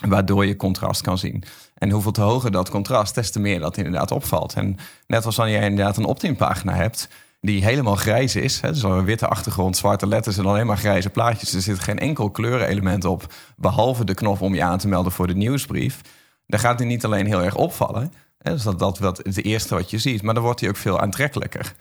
Waardoor 0.07 0.45
je 0.45 0.55
contrast 0.55 1.01
kan 1.01 1.17
zien. 1.17 1.43
En 1.73 1.89
hoeveel 1.89 2.11
te 2.11 2.21
hoger 2.21 2.51
dat 2.51 2.69
contrast, 2.69 3.15
des 3.15 3.31
te 3.31 3.39
meer 3.39 3.59
dat 3.59 3.77
inderdaad 3.77 4.11
opvalt. 4.11 4.53
En 4.53 4.77
net 5.07 5.25
als 5.25 5.35
wanneer 5.35 5.59
je 5.59 5.69
inderdaad 5.69 5.97
een 5.97 6.05
opt-in 6.05 6.35
pagina 6.35 6.73
hebt 6.73 7.09
die 7.41 7.63
helemaal 7.63 7.95
grijs 7.95 8.35
is. 8.35 8.61
Hè, 8.61 8.71
dus 8.71 8.83
een 8.83 9.05
witte 9.05 9.27
achtergrond, 9.27 9.77
zwarte 9.77 10.07
letters 10.07 10.37
en 10.37 10.45
alleen 10.45 10.65
maar 10.65 10.77
grijze 10.77 11.09
plaatjes. 11.09 11.53
Er 11.53 11.61
zit 11.61 11.79
geen 11.79 11.99
enkel 11.99 12.29
kleurenelement 12.29 13.05
op, 13.05 13.33
behalve 13.55 14.03
de 14.03 14.13
knop 14.13 14.41
om 14.41 14.55
je 14.55 14.63
aan 14.63 14.77
te 14.77 14.87
melden 14.87 15.11
voor 15.11 15.27
de 15.27 15.35
nieuwsbrief. 15.35 16.01
Dan 16.45 16.59
gaat 16.59 16.79
hij 16.79 16.87
niet 16.87 17.05
alleen 17.05 17.25
heel 17.25 17.43
erg 17.43 17.55
opvallen. 17.55 18.13
Hè, 18.37 18.51
dus 18.51 18.63
dat, 18.63 18.79
dat 18.79 18.99
wat, 18.99 19.17
het 19.17 19.43
eerste 19.43 19.75
wat 19.75 19.89
je 19.89 19.97
ziet, 19.97 20.21
maar 20.21 20.33
dan 20.33 20.43
wordt 20.43 20.59
hij 20.59 20.69
ook 20.69 20.77
veel 20.77 20.99
aantrekkelijker. 20.99 21.73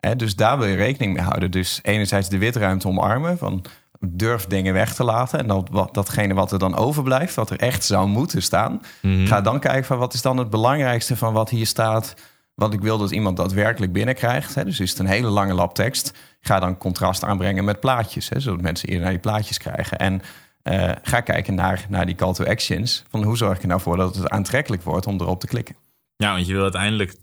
Hè, 0.00 0.16
dus 0.16 0.36
daar 0.36 0.58
wil 0.58 0.66
je 0.66 0.76
rekening 0.76 1.14
mee 1.14 1.24
houden. 1.24 1.50
Dus 1.50 1.78
enerzijds 1.82 2.28
de 2.28 2.38
witruimte 2.38 2.88
omarmen, 2.88 3.38
van 3.38 3.64
durf 4.00 4.46
dingen 4.46 4.72
weg 4.72 4.94
te 4.94 5.04
laten. 5.04 5.38
En 5.38 5.46
dat, 5.46 5.68
wat, 5.70 5.94
datgene 5.94 6.34
wat 6.34 6.52
er 6.52 6.58
dan 6.58 6.76
overblijft, 6.76 7.34
wat 7.34 7.50
er 7.50 7.58
echt 7.58 7.84
zou 7.84 8.08
moeten 8.08 8.42
staan. 8.42 8.82
Mhm. 9.02 9.26
Ga 9.26 9.40
dan 9.40 9.60
kijken 9.60 9.84
van 9.84 9.98
wat 9.98 10.14
is 10.14 10.22
dan 10.22 10.36
het 10.36 10.50
belangrijkste 10.50 11.16
van 11.16 11.32
wat 11.32 11.50
hier 11.50 11.66
staat 11.66 12.14
wat 12.58 12.72
ik 12.72 12.80
wil 12.80 12.98
dat 12.98 13.10
iemand 13.10 13.36
daadwerkelijk 13.36 13.92
binnenkrijgt. 13.92 14.54
Hè, 14.54 14.64
dus 14.64 14.80
is 14.80 14.90
het 14.90 14.98
een 14.98 15.06
hele 15.06 15.28
lange 15.28 15.54
lab 15.54 15.74
tekst. 15.74 16.12
Ga 16.40 16.60
dan 16.60 16.78
contrast 16.78 17.24
aanbrengen 17.24 17.64
met 17.64 17.80
plaatjes, 17.80 18.28
hè, 18.28 18.40
zodat 18.40 18.60
mensen 18.60 18.88
eerder 18.88 19.02
naar 19.02 19.12
die 19.12 19.20
plaatjes 19.20 19.58
krijgen. 19.58 19.98
En 19.98 20.22
uh, 20.62 20.92
ga 21.02 21.20
kijken 21.20 21.54
naar, 21.54 21.86
naar 21.88 22.06
die 22.06 22.14
call 22.14 22.32
to 22.32 22.44
actions. 22.44 23.04
Van 23.10 23.22
hoe 23.22 23.36
zorg 23.36 23.60
je 23.60 23.66
nou 23.66 23.80
voor 23.80 23.96
dat 23.96 24.14
het 24.14 24.28
aantrekkelijk 24.28 24.82
wordt 24.82 25.06
om 25.06 25.20
erop 25.20 25.40
te 25.40 25.46
klikken? 25.46 25.76
Ja, 26.16 26.32
want 26.32 26.46
je 26.46 26.52
wil 26.52 26.62
uiteindelijk... 26.62 27.14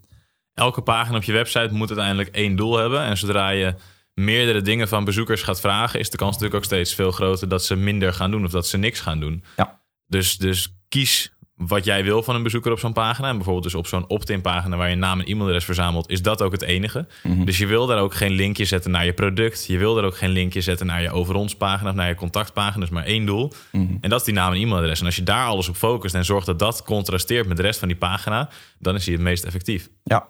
Elke 0.54 0.82
pagina 0.82 1.16
op 1.16 1.22
je 1.22 1.32
website 1.32 1.68
moet 1.72 1.88
uiteindelijk 1.88 2.28
één 2.28 2.56
doel 2.56 2.76
hebben. 2.76 3.02
En 3.02 3.16
zodra 3.16 3.48
je 3.48 3.74
meerdere 4.14 4.62
dingen 4.62 4.88
van 4.88 5.04
bezoekers 5.04 5.42
gaat 5.42 5.60
vragen... 5.60 6.00
is 6.00 6.10
de 6.10 6.16
kans 6.16 6.32
natuurlijk 6.32 6.58
ook 6.58 6.64
steeds 6.64 6.94
veel 6.94 7.10
groter 7.10 7.48
dat 7.48 7.64
ze 7.64 7.76
minder 7.76 8.12
gaan 8.12 8.30
doen... 8.30 8.44
of 8.44 8.50
dat 8.50 8.66
ze 8.66 8.76
niks 8.76 9.00
gaan 9.00 9.20
doen. 9.20 9.44
Ja. 9.56 9.80
Dus, 10.06 10.36
dus 10.36 10.76
kies 10.88 11.35
wat 11.56 11.84
jij 11.84 12.04
wil 12.04 12.22
van 12.22 12.34
een 12.34 12.42
bezoeker 12.42 12.72
op 12.72 12.78
zo'n 12.78 12.92
pagina. 12.92 13.28
En 13.28 13.34
bijvoorbeeld 13.34 13.64
dus 13.64 13.74
op 13.74 13.86
zo'n 13.86 14.08
opt-in 14.08 14.40
pagina 14.40 14.76
waar 14.76 14.90
je 14.90 14.96
naam 14.96 15.20
en 15.20 15.26
e-mailadres 15.26 15.64
verzamelt, 15.64 16.10
is 16.10 16.22
dat 16.22 16.42
ook 16.42 16.52
het 16.52 16.62
enige. 16.62 17.06
Mhm. 17.22 17.44
Dus 17.44 17.58
je 17.58 17.66
wil 17.66 17.86
daar 17.86 17.98
ook 17.98 18.14
geen 18.14 18.32
linkje 18.32 18.64
zetten 18.64 18.90
naar 18.90 19.04
je 19.04 19.12
product. 19.12 19.66
Je 19.66 19.78
wil 19.78 19.94
daar 19.94 20.04
ook 20.04 20.16
geen 20.16 20.30
linkje 20.30 20.60
zetten 20.60 20.86
naar 20.86 21.02
je 21.02 21.10
over 21.10 21.34
ons 21.34 21.56
pagina 21.56 21.90
of 21.90 21.96
naar 21.96 22.08
je 22.08 22.14
contactpagina. 22.14 22.80
Dus 22.80 22.94
maar 22.94 23.04
één 23.04 23.26
doel. 23.26 23.52
Mhm. 23.72 23.96
En 24.00 24.10
dat 24.10 24.18
is 24.18 24.24
die 24.24 24.34
naam 24.34 24.52
en 24.52 24.60
e-mailadres. 24.60 25.00
En 25.00 25.06
als 25.06 25.16
je 25.16 25.22
daar 25.22 25.46
alles 25.46 25.68
op 25.68 25.76
focust 25.76 26.14
en 26.14 26.24
zorgt 26.24 26.46
dat 26.46 26.58
dat 26.58 26.82
contrasteert 26.82 27.46
met 27.46 27.56
de 27.56 27.62
rest 27.62 27.78
van 27.78 27.88
die 27.88 27.96
pagina, 27.96 28.48
dan 28.78 28.94
is 28.94 29.04
hij 29.04 29.14
het 29.14 29.22
meest 29.22 29.44
effectief. 29.44 29.88
Ja. 30.02 30.26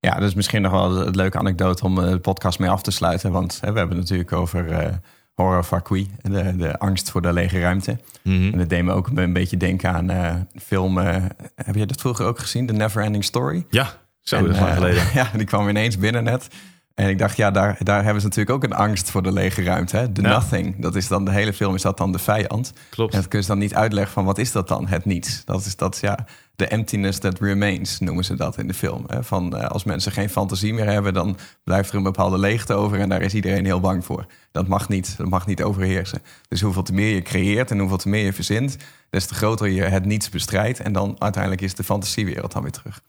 Ja, 0.00 0.14
dat 0.14 0.28
is 0.28 0.34
misschien 0.34 0.62
nog 0.62 0.72
wel 0.72 1.06
een 1.06 1.16
leuke 1.16 1.38
anekdote 1.38 1.84
om 1.84 1.98
eh, 1.98 2.10
de 2.10 2.18
podcast 2.18 2.58
mee 2.58 2.70
af 2.70 2.82
te 2.82 2.90
sluiten. 2.90 3.32
Want 3.32 3.58
hè, 3.60 3.72
we 3.72 3.78
hebben 3.78 3.96
het 3.96 4.04
natuurlijk 4.10 4.32
over 4.32 4.70
uh, 4.70 4.94
horror 5.36 5.64
vacui, 5.64 6.10
de, 6.22 6.56
de 6.56 6.78
angst 6.78 7.10
voor 7.10 7.22
de 7.22 7.32
lege 7.32 7.60
ruimte. 7.60 7.98
Mhm. 8.22 8.52
En 8.52 8.58
dat 8.58 8.68
deed 8.68 8.82
me 8.82 8.92
ook 8.92 9.10
een 9.14 9.32
beetje 9.32 9.56
denken 9.56 9.90
aan 9.90 10.10
uh, 10.10 10.34
film. 10.62 10.98
Uh, 10.98 11.24
heb 11.54 11.74
je 11.74 11.86
dat 11.86 12.00
vroeger 12.00 12.26
ook 12.26 12.38
gezien? 12.38 12.66
The 12.66 12.72
Never 12.72 13.02
Ending 13.02 13.24
Story? 13.24 13.66
Ja, 13.70 13.98
zo, 14.20 14.48
lang 14.48 14.74
geleden. 14.74 15.02
ja, 15.14 15.30
die 15.36 15.46
kwam 15.46 15.68
ineens 15.68 15.98
binnen 15.98 16.24
net. 16.24 16.48
En 16.96 17.08
ik 17.08 17.18
dacht, 17.18 17.36
ja, 17.36 17.50
daar, 17.50 17.76
daar 17.82 18.02
hebben 18.04 18.20
ze 18.20 18.26
natuurlijk 18.26 18.56
ook 18.56 18.64
een 18.64 18.76
angst 18.76 19.10
voor 19.10 19.22
de 19.22 19.32
lege 19.32 19.62
ruimte. 19.62 19.96
Hè? 19.96 20.12
The 20.12 20.20
nothing. 20.20 20.74
Dat 20.78 20.94
is 20.94 21.08
dan 21.08 21.24
de 21.24 21.30
hele 21.30 21.52
film, 21.52 21.74
is 21.74 21.82
dat 21.82 21.96
dan 21.96 22.12
de 22.12 22.18
vijand. 22.18 22.72
Klopt. 22.90 23.12
En 23.12 23.20
dat 23.20 23.28
kun 23.28 23.40
je 23.40 23.46
dan 23.46 23.58
niet 23.58 23.74
uitleggen 23.74 24.12
van 24.12 24.24
wat 24.24 24.38
is 24.38 24.52
dat 24.52 24.68
dan? 24.68 24.86
Het 24.86 25.04
niets. 25.04 25.44
Dat 25.44 25.64
is 25.64 25.76
dat, 25.76 25.98
ja, 26.00 26.26
de 26.54 26.66
emptiness 26.66 27.18
that 27.18 27.40
remains, 27.40 27.98
noemen 27.98 28.24
ze 28.24 28.34
dat 28.34 28.58
in 28.58 28.66
de 28.66 28.74
film. 28.74 29.04
Hè? 29.06 29.24
Van 29.24 29.56
uh, 29.56 29.64
als 29.64 29.84
mensen 29.84 30.12
geen 30.12 30.30
fantasie 30.30 30.74
meer 30.74 30.86
hebben, 30.86 31.14
dan 31.14 31.36
blijft 31.64 31.90
er 31.90 31.96
een 31.96 32.02
bepaalde 32.02 32.38
leegte 32.38 32.74
over 32.74 33.00
en 33.00 33.08
daar 33.08 33.22
is 33.22 33.34
iedereen 33.34 33.64
heel 33.64 33.80
bang 33.80 34.04
voor. 34.04 34.26
Dat 34.52 34.68
mag 34.68 34.88
niet, 34.88 35.16
dat 35.16 35.28
mag 35.28 35.46
niet 35.46 35.62
overheersen. 35.62 36.22
Dus 36.48 36.60
hoeveel 36.60 36.82
te 36.82 36.92
meer 36.92 37.14
je 37.14 37.22
creëert 37.22 37.70
en 37.70 37.78
hoeveel 37.78 37.96
te 37.96 38.08
meer 38.08 38.24
je 38.24 38.32
verzint, 38.32 38.76
des 39.10 39.26
te 39.26 39.34
groter 39.34 39.68
je 39.68 39.82
het 39.82 40.04
niets 40.04 40.28
bestrijdt. 40.28 40.80
En 40.80 40.92
dan 40.92 41.16
uiteindelijk 41.18 41.62
is 41.62 41.74
de 41.74 41.84
fantasiewereld 41.84 42.52
dan 42.52 42.62
weer 42.62 42.72
terug 42.72 43.00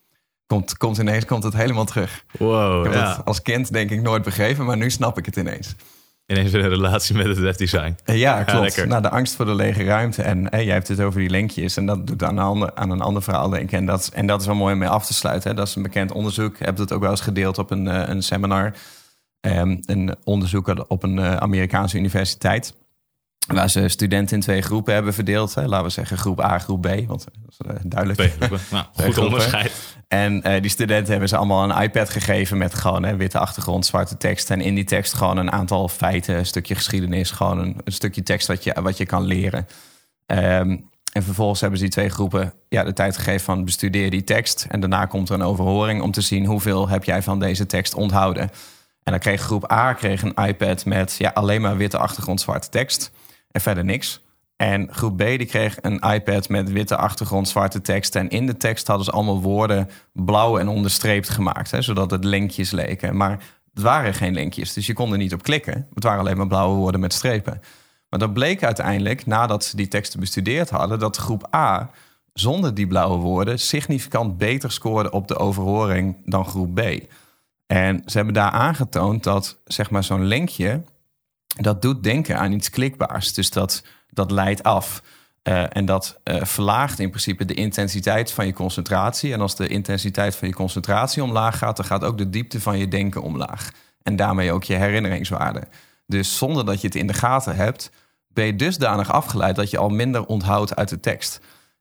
komt, 0.47 0.77
komt 0.77 0.97
ineens 0.97 1.25
komt 1.25 1.43
het 1.43 1.53
helemaal 1.53 1.85
terug. 1.85 2.23
Wow, 2.37 2.85
ik 2.85 2.91
heb 2.91 3.01
ja. 3.01 3.21
als 3.25 3.41
kind 3.41 3.73
denk 3.73 3.89
ik 3.89 4.01
nooit 4.01 4.23
begrepen, 4.23 4.65
maar 4.65 4.77
nu 4.77 4.89
snap 4.89 5.17
ik 5.17 5.25
het 5.25 5.35
ineens. 5.35 5.75
Ineens 6.25 6.51
weer 6.51 6.63
een 6.63 6.69
relatie 6.69 7.15
met 7.15 7.25
het 7.25 7.37
webdesign. 7.37 7.95
Eh, 8.03 8.17
ja, 8.17 8.43
klopt. 8.43 8.75
Ja, 8.75 8.85
nou, 8.85 9.01
de 9.01 9.09
angst 9.09 9.35
voor 9.35 9.45
de 9.45 9.55
lege 9.55 9.83
ruimte. 9.83 10.21
En 10.21 10.47
hey, 10.49 10.65
jij 10.65 10.73
hebt 10.73 10.87
het 10.87 11.01
over 11.01 11.19
die 11.19 11.29
linkjes. 11.29 11.77
En 11.77 11.85
dat 11.85 12.07
doet 12.07 12.23
aan 12.23 12.37
een 12.37 12.43
ander, 12.43 12.71
aan 12.75 12.89
een 12.89 13.01
ander 13.01 13.23
verhaal 13.23 13.49
denken. 13.49 13.77
En 13.77 13.85
dat, 13.85 14.09
en 14.13 14.27
dat 14.27 14.41
is 14.41 14.47
wel 14.47 14.55
mooi 14.55 14.73
om 14.73 14.79
mee 14.79 14.89
af 14.89 15.05
te 15.05 15.13
sluiten. 15.13 15.49
Hè. 15.49 15.55
Dat 15.55 15.67
is 15.67 15.75
een 15.75 15.81
bekend 15.81 16.11
onderzoek. 16.11 16.53
Ik 16.59 16.65
heb 16.65 16.77
het 16.77 16.93
ook 16.93 17.01
wel 17.01 17.09
eens 17.09 17.21
gedeeld 17.21 17.57
op 17.57 17.71
een, 17.71 17.85
uh, 17.85 18.07
een 18.07 18.21
seminar. 18.21 18.73
Um, 19.41 19.79
een 19.85 20.15
onderzoeker 20.23 20.87
op 20.87 21.03
een 21.03 21.17
uh, 21.17 21.35
Amerikaanse 21.35 21.97
universiteit. 21.97 22.73
Waar 23.47 23.69
ze 23.69 23.87
studenten 23.87 24.35
in 24.35 24.41
twee 24.41 24.61
groepen 24.61 24.93
hebben 24.93 25.13
verdeeld. 25.13 25.55
Hè. 25.55 25.65
Laten 25.65 25.85
we 25.85 25.91
zeggen 25.91 26.17
groep 26.17 26.41
A, 26.41 26.59
groep 26.59 26.81
B. 26.81 26.87
Want 27.07 27.25
dat 27.25 27.33
is 27.49 27.57
uh, 27.67 27.75
duidelijk. 27.83 28.19
Twee 28.19 28.47
groepen. 28.47 28.59
Nou, 28.71 28.85
goed 29.05 29.17
onderscheid. 29.17 29.71
En 30.07 30.47
uh, 30.47 30.61
die 30.61 30.69
studenten 30.69 31.11
hebben 31.11 31.29
ze 31.29 31.37
allemaal 31.37 31.69
een 31.69 31.81
iPad 31.81 32.09
gegeven 32.09 32.57
met 32.57 32.73
gewoon 32.73 33.03
hè, 33.03 33.15
witte 33.15 33.39
achtergrond, 33.39 33.85
zwarte 33.85 34.17
tekst. 34.17 34.51
En 34.51 34.61
in 34.61 34.75
die 34.75 34.83
tekst 34.83 35.13
gewoon 35.13 35.37
een 35.37 35.51
aantal 35.51 35.87
feiten, 35.87 36.37
een 36.37 36.45
stukje 36.45 36.75
geschiedenis, 36.75 37.31
gewoon 37.31 37.59
een, 37.59 37.75
een 37.83 37.91
stukje 37.91 38.23
tekst 38.23 38.47
wat 38.47 38.63
je, 38.63 38.81
wat 38.81 38.97
je 38.97 39.05
kan 39.05 39.23
leren. 39.23 39.67
Um, 40.25 40.89
en 41.11 41.23
vervolgens 41.23 41.61
hebben 41.61 41.79
ze 41.79 41.85
die 41.85 41.93
twee 41.93 42.09
groepen 42.09 42.53
ja, 42.69 42.83
de 42.83 42.93
tijd 42.93 43.17
gegeven 43.17 43.45
van 43.45 43.65
bestudeer 43.65 44.09
die 44.09 44.23
tekst. 44.23 44.65
En 44.69 44.79
daarna 44.79 45.05
komt 45.05 45.29
er 45.29 45.35
een 45.35 45.41
overhoring 45.41 46.01
om 46.01 46.11
te 46.11 46.21
zien 46.21 46.45
hoeveel 46.45 46.89
heb 46.89 47.03
jij 47.03 47.23
van 47.23 47.39
deze 47.39 47.65
tekst 47.65 47.93
onthouden. 47.93 48.41
En 49.03 49.11
dan 49.11 49.19
kreeg 49.19 49.41
groep 49.41 49.71
A 49.71 49.93
kreeg 49.93 50.21
een 50.21 50.45
iPad 50.45 50.85
met 50.85 51.15
ja, 51.17 51.31
alleen 51.33 51.61
maar 51.61 51.77
witte 51.77 51.97
achtergrond, 51.97 52.41
zwarte 52.41 52.69
tekst 52.69 53.11
en 53.51 53.61
verder 53.61 53.85
niks. 53.85 54.25
En 54.55 54.93
groep 54.93 55.17
B 55.17 55.19
die 55.19 55.45
kreeg 55.45 55.77
een 55.81 55.99
iPad 55.99 56.49
met 56.49 56.71
witte 56.71 56.95
achtergrond, 56.95 57.47
zwarte 57.47 57.81
tekst. 57.81 58.15
En 58.15 58.29
in 58.29 58.45
de 58.45 58.57
tekst 58.57 58.87
hadden 58.87 59.05
ze 59.05 59.11
allemaal 59.11 59.41
woorden 59.41 59.89
blauw 60.13 60.57
en 60.57 60.67
onderstreept 60.67 61.29
gemaakt. 61.29 61.71
Hè, 61.71 61.81
zodat 61.81 62.11
het 62.11 62.23
linkjes 62.23 62.71
leken. 62.71 63.17
Maar 63.17 63.43
het 63.73 63.83
waren 63.83 64.13
geen 64.13 64.33
linkjes, 64.33 64.73
dus 64.73 64.85
je 64.85 64.93
kon 64.93 65.11
er 65.11 65.17
niet 65.17 65.33
op 65.33 65.43
klikken. 65.43 65.87
Het 65.93 66.03
waren 66.03 66.19
alleen 66.19 66.37
maar 66.37 66.47
blauwe 66.47 66.75
woorden 66.75 66.99
met 66.99 67.13
strepen. 67.13 67.61
Maar 68.09 68.19
dat 68.19 68.33
bleek 68.33 68.63
uiteindelijk, 68.63 69.25
nadat 69.25 69.63
ze 69.63 69.75
die 69.75 69.87
teksten 69.87 70.19
bestudeerd 70.19 70.69
hadden... 70.69 70.99
dat 70.99 71.17
groep 71.17 71.55
A 71.55 71.89
zonder 72.33 72.73
die 72.73 72.87
blauwe 72.87 73.17
woorden 73.17 73.59
significant 73.59 74.37
beter 74.37 74.71
scoorde 74.71 75.11
op 75.11 75.27
de 75.27 75.37
overhoring 75.37 76.17
dan 76.25 76.45
groep 76.45 76.75
B. 76.75 76.81
En 77.67 78.01
ze 78.05 78.17
hebben 78.17 78.33
daar 78.33 78.51
aangetoond 78.51 79.23
dat 79.23 79.59
zeg 79.65 79.89
maar, 79.89 80.03
zo'n 80.03 80.25
linkje 80.25 80.81
dat 81.57 81.81
doet 81.81 82.03
denken 82.03 82.37
aan 82.37 82.51
iets 82.51 82.69
klikbaars. 82.69 83.33
Dus 83.33 83.49
dat, 83.49 83.83
dat 84.09 84.31
leidt 84.31 84.63
af. 84.63 85.01
Uh, 85.43 85.63
en 85.69 85.85
dat 85.85 86.19
uh, 86.23 86.43
verlaagt 86.43 86.99
in 86.99 87.09
principe 87.09 87.45
de 87.45 87.53
intensiteit 87.53 88.31
van 88.31 88.45
je 88.45 88.53
concentratie. 88.53 89.33
En 89.33 89.41
als 89.41 89.55
de 89.55 89.67
intensiteit 89.67 90.35
van 90.35 90.47
je 90.47 90.53
concentratie 90.53 91.23
omlaag 91.23 91.57
gaat, 91.57 91.77
dan 91.77 91.85
gaat 91.85 92.03
ook 92.03 92.17
de 92.17 92.29
diepte 92.29 92.61
van 92.61 92.77
je 92.77 92.87
denken 92.87 93.21
omlaag. 93.21 93.71
En 94.03 94.15
daarmee 94.15 94.51
ook 94.51 94.63
je 94.63 94.75
herinneringswaarde. 94.75 95.63
Dus 96.05 96.37
zonder 96.37 96.65
dat 96.65 96.81
je 96.81 96.87
het 96.87 96.95
in 96.95 97.07
de 97.07 97.13
gaten 97.13 97.55
hebt, 97.55 97.91
ben 98.27 98.45
je 98.45 98.55
dusdanig 98.55 99.11
afgeleid 99.11 99.55
dat 99.55 99.69
je 99.69 99.77
al 99.77 99.89
minder 99.89 100.25
onthoudt 100.25 100.75
uit 100.75 100.89
de 100.89 100.99
tekst. 100.99 101.39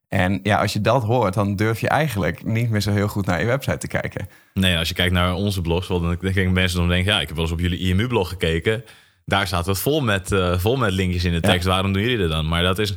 En 0.09 0.41
ja, 0.43 0.61
als 0.61 0.73
je 0.73 0.81
dat 0.81 1.03
hoort, 1.03 1.35
dan 1.35 1.57
durf 1.57 1.81
je 1.81 1.89
eigenlijk 1.89 2.45
niet 2.45 2.71
meer 2.71 2.81
zo 2.81 2.91
heel 2.93 3.09
goed 3.09 3.27
naar 3.27 3.41
je 3.41 3.47
website 3.47 3.79
te 3.79 3.87
kijken. 3.87 4.29
Nee, 4.55 4.79
als 4.79 4.89
je 4.89 4.95
kijkt 4.95 5.13
naar 5.13 5.35
onze 5.35 5.61
blogs, 5.61 5.89
dan 5.89 6.17
denk 6.21 6.37
ik 6.37 6.51
mensen 6.51 6.79
dan 6.79 6.89
denken, 6.89 7.13
ja, 7.13 7.21
ik 7.21 7.27
heb 7.27 7.37
wel 7.37 7.45
eens 7.45 7.55
op 7.55 7.61
jullie 7.61 7.79
IMU-blog 7.79 8.29
gekeken 8.29 8.85
daar 9.29 9.47
staat 9.47 9.67
het 9.67 9.79
vol 9.79 10.01
met, 10.01 10.33
uh, 10.33 10.59
vol 10.59 10.77
met 10.77 10.93
linkjes 10.93 11.25
in 11.25 11.33
de 11.33 11.41
tekst. 11.41 11.67
Waarom 11.67 11.93
doen 11.93 12.03
jullie 12.03 12.19
dat 12.19 12.31
dan? 12.31 12.49
Maar 12.49 12.63
dat, 12.63 12.79
is, 12.79 12.95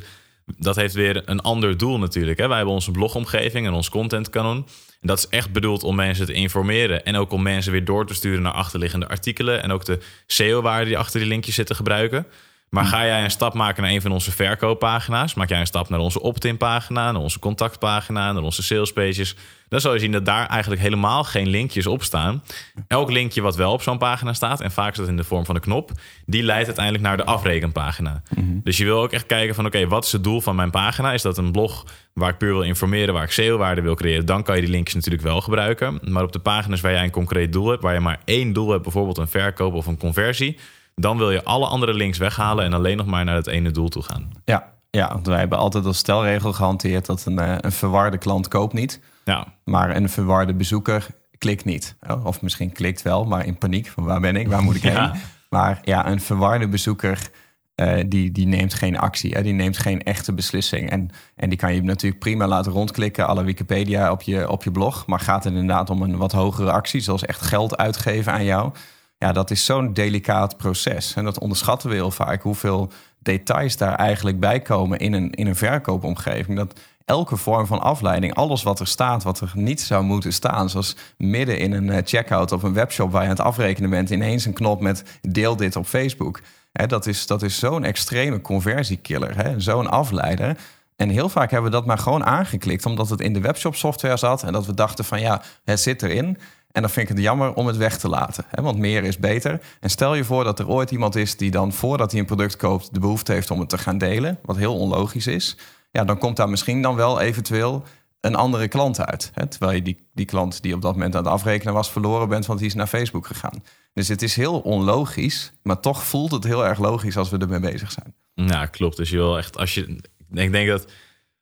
dat 0.58 0.76
heeft 0.76 0.94
weer 0.94 1.22
een 1.24 1.40
ander 1.40 1.76
doel 1.76 1.98
natuurlijk. 1.98 2.38
Hè? 2.38 2.46
Wij 2.46 2.56
hebben 2.56 2.74
onze 2.74 2.90
blogomgeving 2.90 3.66
en 3.66 3.72
ons 3.72 3.88
contentkanon. 3.88 4.56
En 5.00 5.06
dat 5.08 5.18
is 5.18 5.28
echt 5.28 5.52
bedoeld 5.52 5.82
om 5.82 5.94
mensen 5.94 6.26
te 6.26 6.32
informeren. 6.32 7.04
En 7.04 7.16
ook 7.16 7.32
om 7.32 7.42
mensen 7.42 7.72
weer 7.72 7.84
door 7.84 8.06
te 8.06 8.14
sturen 8.14 8.42
naar 8.42 8.52
achterliggende 8.52 9.08
artikelen. 9.08 9.62
En 9.62 9.72
ook 9.72 9.84
de 9.84 9.98
SEO-waarden 10.26 10.86
die 10.86 10.98
achter 10.98 11.20
die 11.20 11.28
linkjes 11.28 11.54
zitten 11.54 11.76
gebruiken. 11.76 12.26
Maar 12.70 12.84
ga 12.84 13.06
jij 13.06 13.24
een 13.24 13.30
stap 13.30 13.54
maken 13.54 13.82
naar 13.82 13.92
een 13.92 14.02
van 14.02 14.12
onze 14.12 14.32
verkooppagina's, 14.32 15.34
maak 15.34 15.48
jij 15.48 15.60
een 15.60 15.66
stap 15.66 15.88
naar 15.88 16.00
onze 16.00 16.20
opt-in 16.20 16.56
pagina, 16.56 17.12
naar 17.12 17.22
onze 17.22 17.38
contactpagina, 17.38 18.32
naar 18.32 18.42
onze 18.42 18.62
salespages, 18.62 19.34
dan 19.70 19.80
zal 19.80 19.92
je 19.92 19.98
zien 19.98 20.12
dat 20.12 20.24
daar 20.24 20.46
eigenlijk 20.46 20.82
helemaal 20.82 21.24
geen 21.24 21.48
linkjes 21.48 21.86
op 21.86 22.02
staan. 22.02 22.42
Elk 22.86 23.10
linkje 23.10 23.40
wat 23.40 23.56
wel 23.56 23.72
op 23.72 23.82
zo'n 23.82 23.98
pagina 23.98 24.32
staat, 24.32 24.60
en 24.60 24.70
vaak 24.70 24.90
is 24.90 24.98
dat 24.98 25.08
in 25.08 25.16
de 25.16 25.24
vorm 25.24 25.44
van 25.44 25.54
een 25.54 25.60
knop, 25.60 25.90
die 26.26 26.42
leidt 26.42 26.66
uiteindelijk 26.66 27.04
naar 27.04 27.16
de 27.16 27.24
afrekenpagina. 27.24 28.22
Mhm. 28.36 28.44
Dus 28.62 28.76
je 28.76 28.84
wil 28.84 29.02
ook 29.02 29.12
echt 29.12 29.26
kijken 29.26 29.54
van 29.54 29.66
oké, 29.66 29.86
wat 29.86 30.04
is 30.04 30.12
het 30.12 30.24
doel 30.24 30.40
van 30.40 30.56
mijn 30.56 30.70
pagina? 30.70 31.12
Is 31.12 31.22
dat 31.22 31.38
een 31.38 31.52
blog 31.52 31.84
waar 32.12 32.30
ik 32.30 32.38
puur 32.38 32.52
wil 32.52 32.62
informeren, 32.62 33.14
waar 33.14 33.22
ik 33.22 33.30
SEO-waarde 33.30 33.80
wil 33.80 33.94
creëren? 33.94 34.26
Dan 34.26 34.42
kan 34.42 34.54
je 34.54 34.60
die 34.60 34.70
linkjes 34.70 34.94
natuurlijk 34.94 35.22
wel 35.22 35.40
gebruiken. 35.40 35.98
Maar 36.02 36.22
op 36.22 36.32
de 36.32 36.38
pagina's 36.38 36.80
waar 36.80 36.92
jij 36.92 37.04
een 37.04 37.10
concreet 37.10 37.52
doel 37.52 37.68
hebt, 37.68 37.82
waar 37.82 37.94
je 37.94 38.00
maar 38.00 38.20
één 38.24 38.52
doel 38.52 38.70
hebt, 38.70 38.82
bijvoorbeeld 38.82 39.18
een 39.18 39.28
verkoop 39.28 39.74
of 39.74 39.86
een 39.86 39.98
conversie, 39.98 40.58
dan 40.94 41.18
wil 41.18 41.30
je 41.30 41.44
alle 41.44 41.66
andere 41.66 41.94
links 41.94 42.18
weghalen 42.18 42.64
en 42.64 42.72
alleen 42.72 42.96
nog 42.96 43.06
maar 43.06 43.24
naar 43.24 43.34
het 43.34 43.46
ene 43.46 43.70
doel 43.70 43.88
toe 43.88 44.02
gaan. 44.02 44.30
Ja, 44.44 44.72
ja 44.90 45.12
want 45.12 45.26
wij 45.26 45.38
hebben 45.38 45.58
altijd 45.58 45.84
als 45.86 45.98
stelregel 45.98 46.52
gehanteerd 46.52 47.06
dat 47.06 47.24
een, 47.24 47.38
eh, 47.38 47.54
een 47.60 47.72
verwarde 47.72 48.18
klant 48.18 48.48
koopt 48.48 48.72
niet. 48.72 49.00
Ja. 49.24 49.46
Maar 49.64 49.96
een 49.96 50.08
verwarde 50.08 50.54
bezoeker 50.54 51.06
klikt 51.38 51.64
niet. 51.64 51.96
Oh, 52.08 52.24
Of 52.26 52.42
misschien 52.42 52.72
klikt 52.72 53.02
wel, 53.02 53.24
maar 53.24 53.46
in 53.46 53.58
paniek. 53.58 53.88
Van 53.88 54.04
waar 54.04 54.20
ben 54.20 54.36
ik? 54.36 54.48
Waar 54.48 54.62
moet 54.62 54.76
ik 54.76 54.82
Ja. 54.82 55.10
heen? 55.10 55.20
Maar 55.48 55.78
ja, 55.82 56.06
een 56.08 56.20
verwarde 56.20 56.68
bezoeker... 56.68 57.30
eh, 57.74 58.04
die, 58.06 58.32
die 58.32 58.46
neemt 58.46 58.74
geen 58.74 58.98
actie. 58.98 59.34
Hè? 59.34 59.42
Die 59.42 59.52
neemt 59.52 59.78
geen 59.78 60.02
echte 60.02 60.32
beslissing. 60.32 60.90
En, 60.90 61.10
en 61.36 61.48
die 61.48 61.58
kan 61.58 61.74
je 61.74 61.82
natuurlijk 61.82 62.20
prima 62.20 62.46
laten 62.46 62.72
rondklikken... 62.72 63.26
alle 63.26 63.44
Wikipedia 63.44 64.10
op 64.10 64.22
je, 64.22 64.50
op 64.50 64.64
je 64.64 64.70
blog. 64.70 65.06
Maar 65.06 65.20
gaat 65.20 65.44
het 65.44 65.52
inderdaad 65.52 65.90
om 65.90 66.02
een 66.02 66.16
wat 66.16 66.32
hogere 66.32 66.70
actie... 66.72 67.00
zoals 67.00 67.24
echt 67.24 67.40
geld 67.42 67.76
uitgeven 67.76 68.32
aan 68.32 68.44
jou... 68.44 68.72
Ja, 69.18 69.32
dat 69.32 69.50
is 69.50 69.64
zo'n 69.64 69.92
delicaat 69.92 70.56
proces. 70.56 71.14
En 71.14 71.24
dat 71.24 71.38
onderschatten 71.38 71.88
we 71.88 71.94
heel 71.94 72.10
vaak. 72.10 72.42
Hoeveel 72.42 72.92
details 73.22 73.76
daar 73.76 73.94
eigenlijk 73.94 74.40
bij 74.40 74.60
komen 74.60 74.98
in 74.98 75.12
een, 75.12 75.30
in 75.30 75.46
een 75.46 75.56
verkoopomgeving. 75.56 76.56
Dat 76.56 76.80
elke 77.04 77.36
vorm 77.36 77.66
van 77.66 77.80
afleiding, 77.80 78.34
alles 78.34 78.62
wat 78.62 78.80
er 78.80 78.86
staat, 78.86 79.22
wat 79.22 79.40
er 79.40 79.52
niet 79.54 79.80
zou 79.80 80.04
moeten 80.04 80.32
staan. 80.32 80.70
Zoals 80.70 80.96
midden 81.16 81.58
in 81.58 81.72
een 81.72 81.90
eh, 81.90 82.02
checkout 82.04 82.52
op 82.52 82.62
een 82.62 82.72
webshop 82.72 83.12
waar 83.12 83.22
je 83.22 83.28
aan 83.28 83.36
het 83.36 83.44
afrekenen 83.44 83.90
bent, 83.90 84.10
ineens 84.10 84.44
een 84.44 84.52
knop 84.52 84.80
met 84.80 85.04
deel 85.20 85.56
dit 85.56 85.76
op 85.76 85.86
Facebook. 85.86 86.40
Hè, 86.72 86.86
dat 86.86 87.06
is, 87.06 87.26
dat 87.26 87.42
is 87.42 87.58
zo'n 87.58 87.84
extreme 87.84 88.40
conversiekiller, 88.40 89.54
zo'n 89.56 89.90
afleider. 89.90 90.56
En 90.96 91.08
heel 91.08 91.28
vaak 91.28 91.50
hebben 91.50 91.70
we 91.70 91.76
dat 91.76 91.86
maar 91.86 91.98
gewoon 91.98 92.24
aangeklikt, 92.24 92.86
omdat 92.86 93.08
het 93.10 93.20
in 93.20 93.32
de 93.32 93.40
webshop 93.40 93.74
software 93.74 94.16
zat. 94.16 94.42
En 94.42 94.52
dat 94.52 94.66
we 94.66 94.74
dachten 94.74 95.04
van 95.04 95.20
ja, 95.20 95.42
het 95.64 95.80
zit 95.80 96.02
erin. 96.02 96.38
En 96.72 96.80
dan 96.80 96.90
vind 96.90 97.08
ik 97.08 97.16
het 97.16 97.24
jammer 97.24 97.54
om 97.54 97.66
het 97.66 97.76
weg 97.76 97.98
te 97.98 98.08
laten. 98.08 98.44
Hè? 98.48 98.62
Want 98.62 98.78
meer 98.78 99.04
is 99.04 99.18
beter. 99.18 99.60
En 99.80 99.90
stel 99.90 100.14
je 100.14 100.24
voor 100.24 100.44
dat 100.44 100.58
er 100.58 100.68
ooit 100.68 100.90
iemand 100.90 101.16
is 101.16 101.36
die 101.36 101.50
dan 101.50 101.72
voordat 101.72 102.10
hij 102.10 102.20
een 102.20 102.26
product 102.26 102.56
koopt... 102.56 102.94
de 102.94 103.00
behoefte 103.00 103.32
heeft 103.32 103.50
om 103.50 103.60
het 103.60 103.68
te 103.68 103.78
gaan 103.78 103.98
delen. 103.98 104.38
Wat 104.42 104.56
heel 104.56 104.78
onlogisch 104.78 105.26
is. 105.26 105.56
Ja, 105.90 106.04
dan 106.04 106.18
komt 106.18 106.36
daar 106.36 106.48
misschien 106.48 106.82
dan 106.82 106.96
wel 106.96 107.20
eventueel 107.20 107.84
een 108.20 108.34
andere 108.34 108.68
klant 108.68 109.00
uit. 109.00 109.30
Hè? 109.34 109.46
Terwijl 109.46 109.72
je 109.72 109.82
die, 109.82 110.08
die 110.12 110.26
klant 110.26 110.62
die 110.62 110.74
op 110.74 110.82
dat 110.82 110.92
moment 110.92 111.16
aan 111.16 111.24
het 111.24 111.32
afrekenen 111.32 111.74
was 111.74 111.90
verloren 111.90 112.28
bent... 112.28 112.46
want 112.46 112.58
die 112.58 112.68
is 112.68 112.74
naar 112.74 112.86
Facebook 112.86 113.26
gegaan. 113.26 113.62
Dus 113.92 114.08
het 114.08 114.22
is 114.22 114.36
heel 114.36 114.60
onlogisch. 114.60 115.52
Maar 115.62 115.80
toch 115.80 116.04
voelt 116.04 116.30
het 116.30 116.44
heel 116.44 116.66
erg 116.66 116.78
logisch 116.78 117.16
als 117.16 117.30
we 117.30 117.38
ermee 117.38 117.60
bezig 117.60 117.92
zijn. 117.92 118.14
Ja, 118.34 118.66
klopt. 118.66 118.96
Dus 118.96 119.10
je 119.10 119.16
wil 119.16 119.38
echt, 119.38 119.56
als 119.56 119.74
je, 119.74 119.98
ik 120.32 120.52
denk 120.52 120.68
dat 120.68 120.86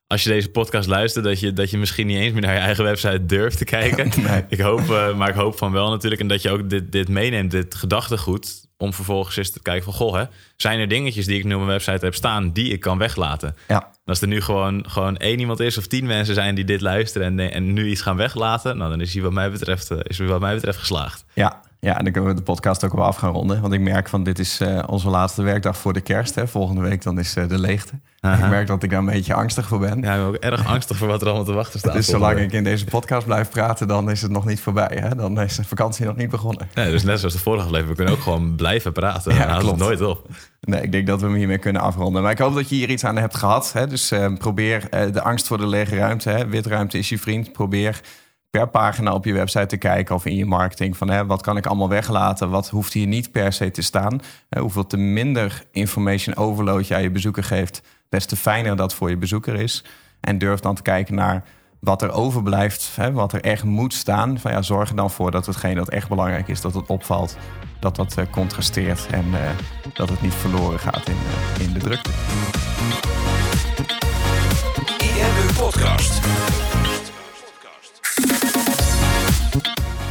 als 0.09 0.23
je 0.23 0.29
deze 0.29 0.49
podcast 0.49 0.89
luistert, 0.89 1.25
dat 1.25 1.41
je, 1.41 1.53
dat 1.53 1.71
je 1.71 1.79
misschien 1.79 2.07
niet 2.07 2.19
eens 2.19 2.33
meer 2.33 2.43
naar 2.43 2.55
je 2.55 2.61
eigen 2.61 2.85
website 2.85 3.27
durft 3.27 3.59
te 3.59 3.65
kijken. 3.65 4.11
Nee. 4.29 4.45
Ik 4.49 4.61
hoop, 4.61 4.91
eh, 4.91 5.17
maar 5.17 5.29
ik 5.29 5.35
hoop 5.35 5.59
van 5.59 5.73
wel 5.73 5.91
natuurlijk. 5.91 6.21
En 6.21 6.29
dat 6.29 6.43
je 6.43 6.51
ook 6.51 6.71
dit, 6.71 6.93
dit 6.93 7.09
meeneemt, 7.09 7.51
dit 7.51 7.75
gedachtegoed. 7.75 8.67
Om 8.77 8.95
vervolgens 8.95 9.37
eens 9.37 9.51
te 9.51 9.63
kijken 9.63 9.85
van, 9.85 9.93
goh, 9.93 10.15
hè, 10.15 10.25
zijn 10.57 10.79
er 10.81 10.89
dingetjes 10.89 11.27
die 11.27 11.39
ik 11.39 11.45
nu 11.45 11.53
op 11.55 11.59
mijn 11.59 11.71
website 11.71 12.05
heb 12.05 12.15
staan 12.15 12.53
die 12.53 12.73
ik 12.73 12.81
kan 12.81 12.99
weglaten? 12.99 13.57
Ja, 13.69 13.91
als 14.05 14.21
er 14.21 14.29
nu 14.29 14.41
gewoon, 14.41 14.85
gewoon 14.89 15.17
één 15.17 15.39
iemand 15.39 15.61
is 15.61 15.79
of 15.79 15.87
tien 15.87 16.07
mensen 16.07 16.35
zijn 16.35 16.55
die 16.55 16.65
dit 16.65 16.81
luisteren 16.81 17.39
en, 17.39 17.53
en 17.53 17.73
nu 17.73 17.89
iets 17.89 18.01
gaan 18.01 18.17
weglaten, 18.17 18.77
nou, 18.77 18.91
dan 18.91 19.01
is 19.01 19.13
hij 19.13 19.23
wat 19.23 19.33
mij 19.33 19.51
betreft, 19.51 19.91
eh, 19.91 19.99
is 20.03 20.19
hij 20.19 20.27
wat 20.27 20.41
mij 20.41 20.55
betreft 20.55 20.79
geslaagd. 20.79 21.25
Ja, 21.35 21.61
ja, 21.81 21.99
en 21.99 22.05
dan 22.05 22.13
kunnen 22.13 22.31
we 22.31 22.37
de 22.37 22.43
podcast 22.43 22.85
ook 22.85 22.93
wel 22.93 23.05
af 23.05 23.17
gaan 23.17 23.33
ronden. 23.33 23.61
Want 23.61 23.73
ik 23.73 23.81
merk 23.81 24.09
van 24.09 24.23
dit 24.23 24.39
is 24.39 24.61
eh, 24.61 24.83
onze 24.87 25.09
laatste 25.09 25.43
werkdag 25.43 25.77
voor 25.77 25.93
de 25.93 26.01
kerst. 26.01 26.35
Hè. 26.35 26.49
Volgende 26.49 26.81
week 26.81 27.03
dan 27.03 27.19
is 27.19 27.37
eh, 27.37 27.49
de 27.49 27.59
leegte. 27.59 27.93
Aha. 28.21 28.45
Ik 28.45 28.51
merk 28.51 28.67
dat 28.67 28.83
ik 28.83 28.91
daar 28.91 28.99
een 28.99 29.05
beetje 29.05 29.35
angstig 29.35 29.67
voor 29.67 29.79
ben. 29.79 30.03
Ja, 30.03 30.15
ik 30.15 30.19
ben 30.19 30.27
ook 30.27 30.35
erg 30.35 30.67
angstig 30.75 30.97
voor 30.97 31.09
wat 31.09 31.21
er 31.21 31.27
allemaal 31.27 31.45
te 31.45 31.53
wachten 31.53 31.79
staat. 31.79 31.93
dus 31.93 32.07
zolang 32.07 32.35
week. 32.35 32.45
ik 32.45 32.53
in 32.53 32.65
deze 32.65 32.85
podcast 32.85 33.27
blijf 33.27 33.51
praten, 33.51 33.89
dan 33.89 34.11
is 34.11 34.23
het 34.23 34.31
nog 34.31 34.45
niet 34.45 34.61
voorbij. 34.61 34.99
Hè? 35.01 35.15
Dan 35.15 35.41
is 35.41 35.57
de 35.57 35.65
vakantie 35.65 36.07
nog 36.07 36.17
niet 36.17 36.31
begonnen. 36.31 36.69
Nee, 36.75 36.91
dus 36.91 37.03
net 37.03 37.19
zoals 37.19 37.35
de 37.35 37.41
vorige 37.41 37.65
aflevering, 37.65 37.97
we 37.97 37.97
kunnen 37.97 38.15
ook 38.15 38.23
gewoon 38.23 38.55
blijven 38.57 38.93
praten. 38.93 39.35
Ja, 39.39 39.53
het 39.55 39.63
klopt. 39.63 39.79
nooit 39.79 40.01
op. 40.01 40.27
Nee, 40.61 40.81
ik 40.81 40.93
denk 40.93 41.07
dat 41.07 41.21
we 41.21 41.27
hem 41.27 41.37
hiermee 41.37 41.59
kunnen 41.59 41.83
afronden. 41.83 42.23
Maar 42.23 42.33
ik 42.33 42.39
hoop 42.39 42.55
dat 42.55 42.69
je 42.69 42.75
hier 42.75 42.91
iets 42.91 43.05
aan 43.05 43.17
hebt 43.17 43.37
gehad. 43.37 43.73
Hè? 43.73 43.87
Dus 43.87 44.11
eh, 44.11 44.33
probeer 44.39 44.89
de 45.13 45.23
angst 45.23 45.47
voor 45.47 45.59
de 45.59 45.67
lege 45.67 45.97
ruimte. 45.97 46.31
Hè? 46.31 46.47
Witruimte 46.47 46.99
is 46.99 47.09
je 47.09 47.19
vriend. 47.19 47.53
Probeer 47.53 48.01
per 48.51 48.69
pagina 48.69 49.13
op 49.13 49.25
je 49.25 49.33
website 49.33 49.67
te 49.67 49.77
kijken 49.77 50.15
of 50.15 50.27
in 50.27 50.37
je 50.37 50.47
marketing 50.47 50.97
van 50.97 51.11
hè, 51.11 51.27
wat 51.27 51.43
kan 51.43 51.57
ik 51.57 51.67
allemaal 51.67 51.89
weglaten, 51.89 52.51
wat 52.51 52.69
hoeft 52.69 52.93
hier 52.93 53.07
niet 53.07 53.33
per 53.33 53.53
se 53.53 53.71
te 53.71 53.83
staan. 53.83 54.21
Hè, 54.49 54.61
hoeveel 54.61 54.87
te 54.87 54.97
minder 54.97 55.63
information 55.71 56.37
overload 56.37 56.87
je 56.87 56.95
aan 56.95 57.03
je 57.03 57.11
bezoeker 57.11 57.45
geeft, 57.45 57.83
des 58.09 58.27
te 58.27 58.37
fijner 58.37 58.77
dat 58.77 58.95
voor 58.95 59.11
je 59.11 59.17
bezoeker 59.17 59.55
is. 59.55 59.85
En 60.21 60.39
durf 60.39 60.61
dan 60.61 60.75
te 60.75 60.83
kijken 60.83 61.15
naar 61.15 61.45
wat 61.81 62.03
er 62.03 62.13
overblijft, 62.13 62.97
hè, 62.97 63.13
wat 63.13 63.33
er 63.33 63.41
echt 63.41 63.65
moet 63.65 63.95
staan. 63.95 64.39
Van, 64.39 64.51
ja, 64.51 64.63
zorg 64.63 64.89
er 64.89 64.97
dan 64.97 65.11
voor 65.11 65.31
dat 65.31 65.47
hetgeen 65.47 65.75
dat 65.75 65.89
echt 65.89 66.09
belangrijk 66.09 66.49
is, 66.49 66.61
dat 66.61 66.75
het 66.75 66.87
opvalt, 66.87 67.37
dat 67.81 67.97
dat 67.97 68.17
eh, 68.17 68.25
contrasteert 68.31 69.07
en 69.11 69.25
eh, 69.33 69.51
dat 69.95 70.09
het 70.09 70.23
niet 70.23 70.35
verloren 70.35 70.79
gaat 70.79 71.09
in, 71.09 71.17
eh, 71.57 71.65
in 71.67 71.73
de 71.73 71.79
drukte. 71.79 72.11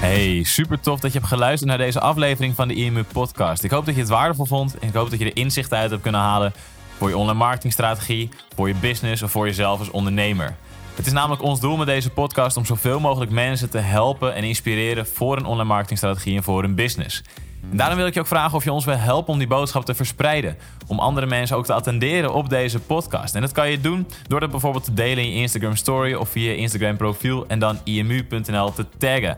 Hey, 0.08 0.44
super 0.44 0.80
tof 0.80 1.00
dat 1.00 1.12
je 1.12 1.18
hebt 1.18 1.32
geluisterd 1.32 1.70
naar 1.70 1.78
deze 1.78 2.00
aflevering 2.00 2.56
van 2.56 2.68
de 2.68 2.74
IMU 2.74 3.04
Podcast. 3.04 3.64
Ik 3.64 3.72
hoop 3.72 3.86
dat 3.86 3.96
je 3.96 4.02
het 4.02 4.10
waardevol 4.10 4.46
vond 4.46 4.78
en 4.80 4.88
ik 4.88 4.94
hoop 4.94 5.10
dat 5.10 5.20
je 5.20 5.26
er 5.26 5.38
inzichten 5.38 5.78
uit 5.78 5.90
hebt 5.90 6.02
kunnen 6.02 6.22
halen 6.22 6.54
voor 6.98 7.10
je 7.10 7.18
online 7.18 7.38
marketingstrategie, 7.38 8.30
voor 8.56 8.68
je 8.68 8.76
business 8.76 9.22
of 9.22 9.32
voor 9.32 9.46
jezelf 9.46 9.80
als 9.80 9.90
ondernemer. 9.90 10.56
Het 10.96 11.06
is 11.06 11.12
namelijk 11.12 11.42
ons 11.42 11.60
doel 11.60 11.78
met 11.78 11.88
deze 11.88 12.10
podcast 12.10 12.58
om 12.58 12.66
zoveel 12.66 13.00
mogelijk 13.00 13.32
mensen 13.32 13.70
te 13.70 13.78
helpen 13.78 14.36
en 14.36 14.44
inspireren 14.44 15.08
voor 15.08 15.38
een 15.38 15.46
online 15.46 15.68
marketingstrategie 15.68 16.36
en 16.36 16.44
voor 16.44 16.62
hun 16.62 16.76
business. 16.76 17.24
En 17.72 17.78
daarom 17.78 17.98
wil 17.98 18.08
ik 18.08 18.14
je 18.14 18.20
ook 18.20 18.28
vragen 18.28 18.58
of 18.58 18.64
je 18.64 18.72
ons 18.72 18.86
wil 18.86 18.98
helpen 18.98 19.34
om 19.34 19.40
die 19.40 19.48
boodschap 19.48 19.86
te 19.86 19.96
verspreiden. 19.96 20.58
Om 20.88 21.00
andere 21.00 21.28
mensen 21.28 21.58
ook 21.58 21.66
te 21.66 21.74
attenderen 21.74 22.34
op 22.34 22.50
deze 22.50 22.80
podcast. 22.80 23.36
En 23.36 23.42
dat 23.42 23.52
kan 23.52 23.72
je 23.72 23.82
doen 23.82 24.08
door 24.28 24.40
dat 24.40 24.52
bijvoorbeeld 24.52 24.84
te 24.84 24.94
delen 24.94 25.24
in 25.24 25.30
je 25.30 25.36
Instagram 25.36 25.76
story 25.76 26.14
of 26.14 26.30
via 26.30 26.50
je 26.50 26.58
Instagram 26.58 26.98
profiel 26.98 27.48
en 27.48 27.60
dan 27.60 27.80
imu.nl 27.84 28.74
te 28.74 28.86
taggen. 28.98 29.38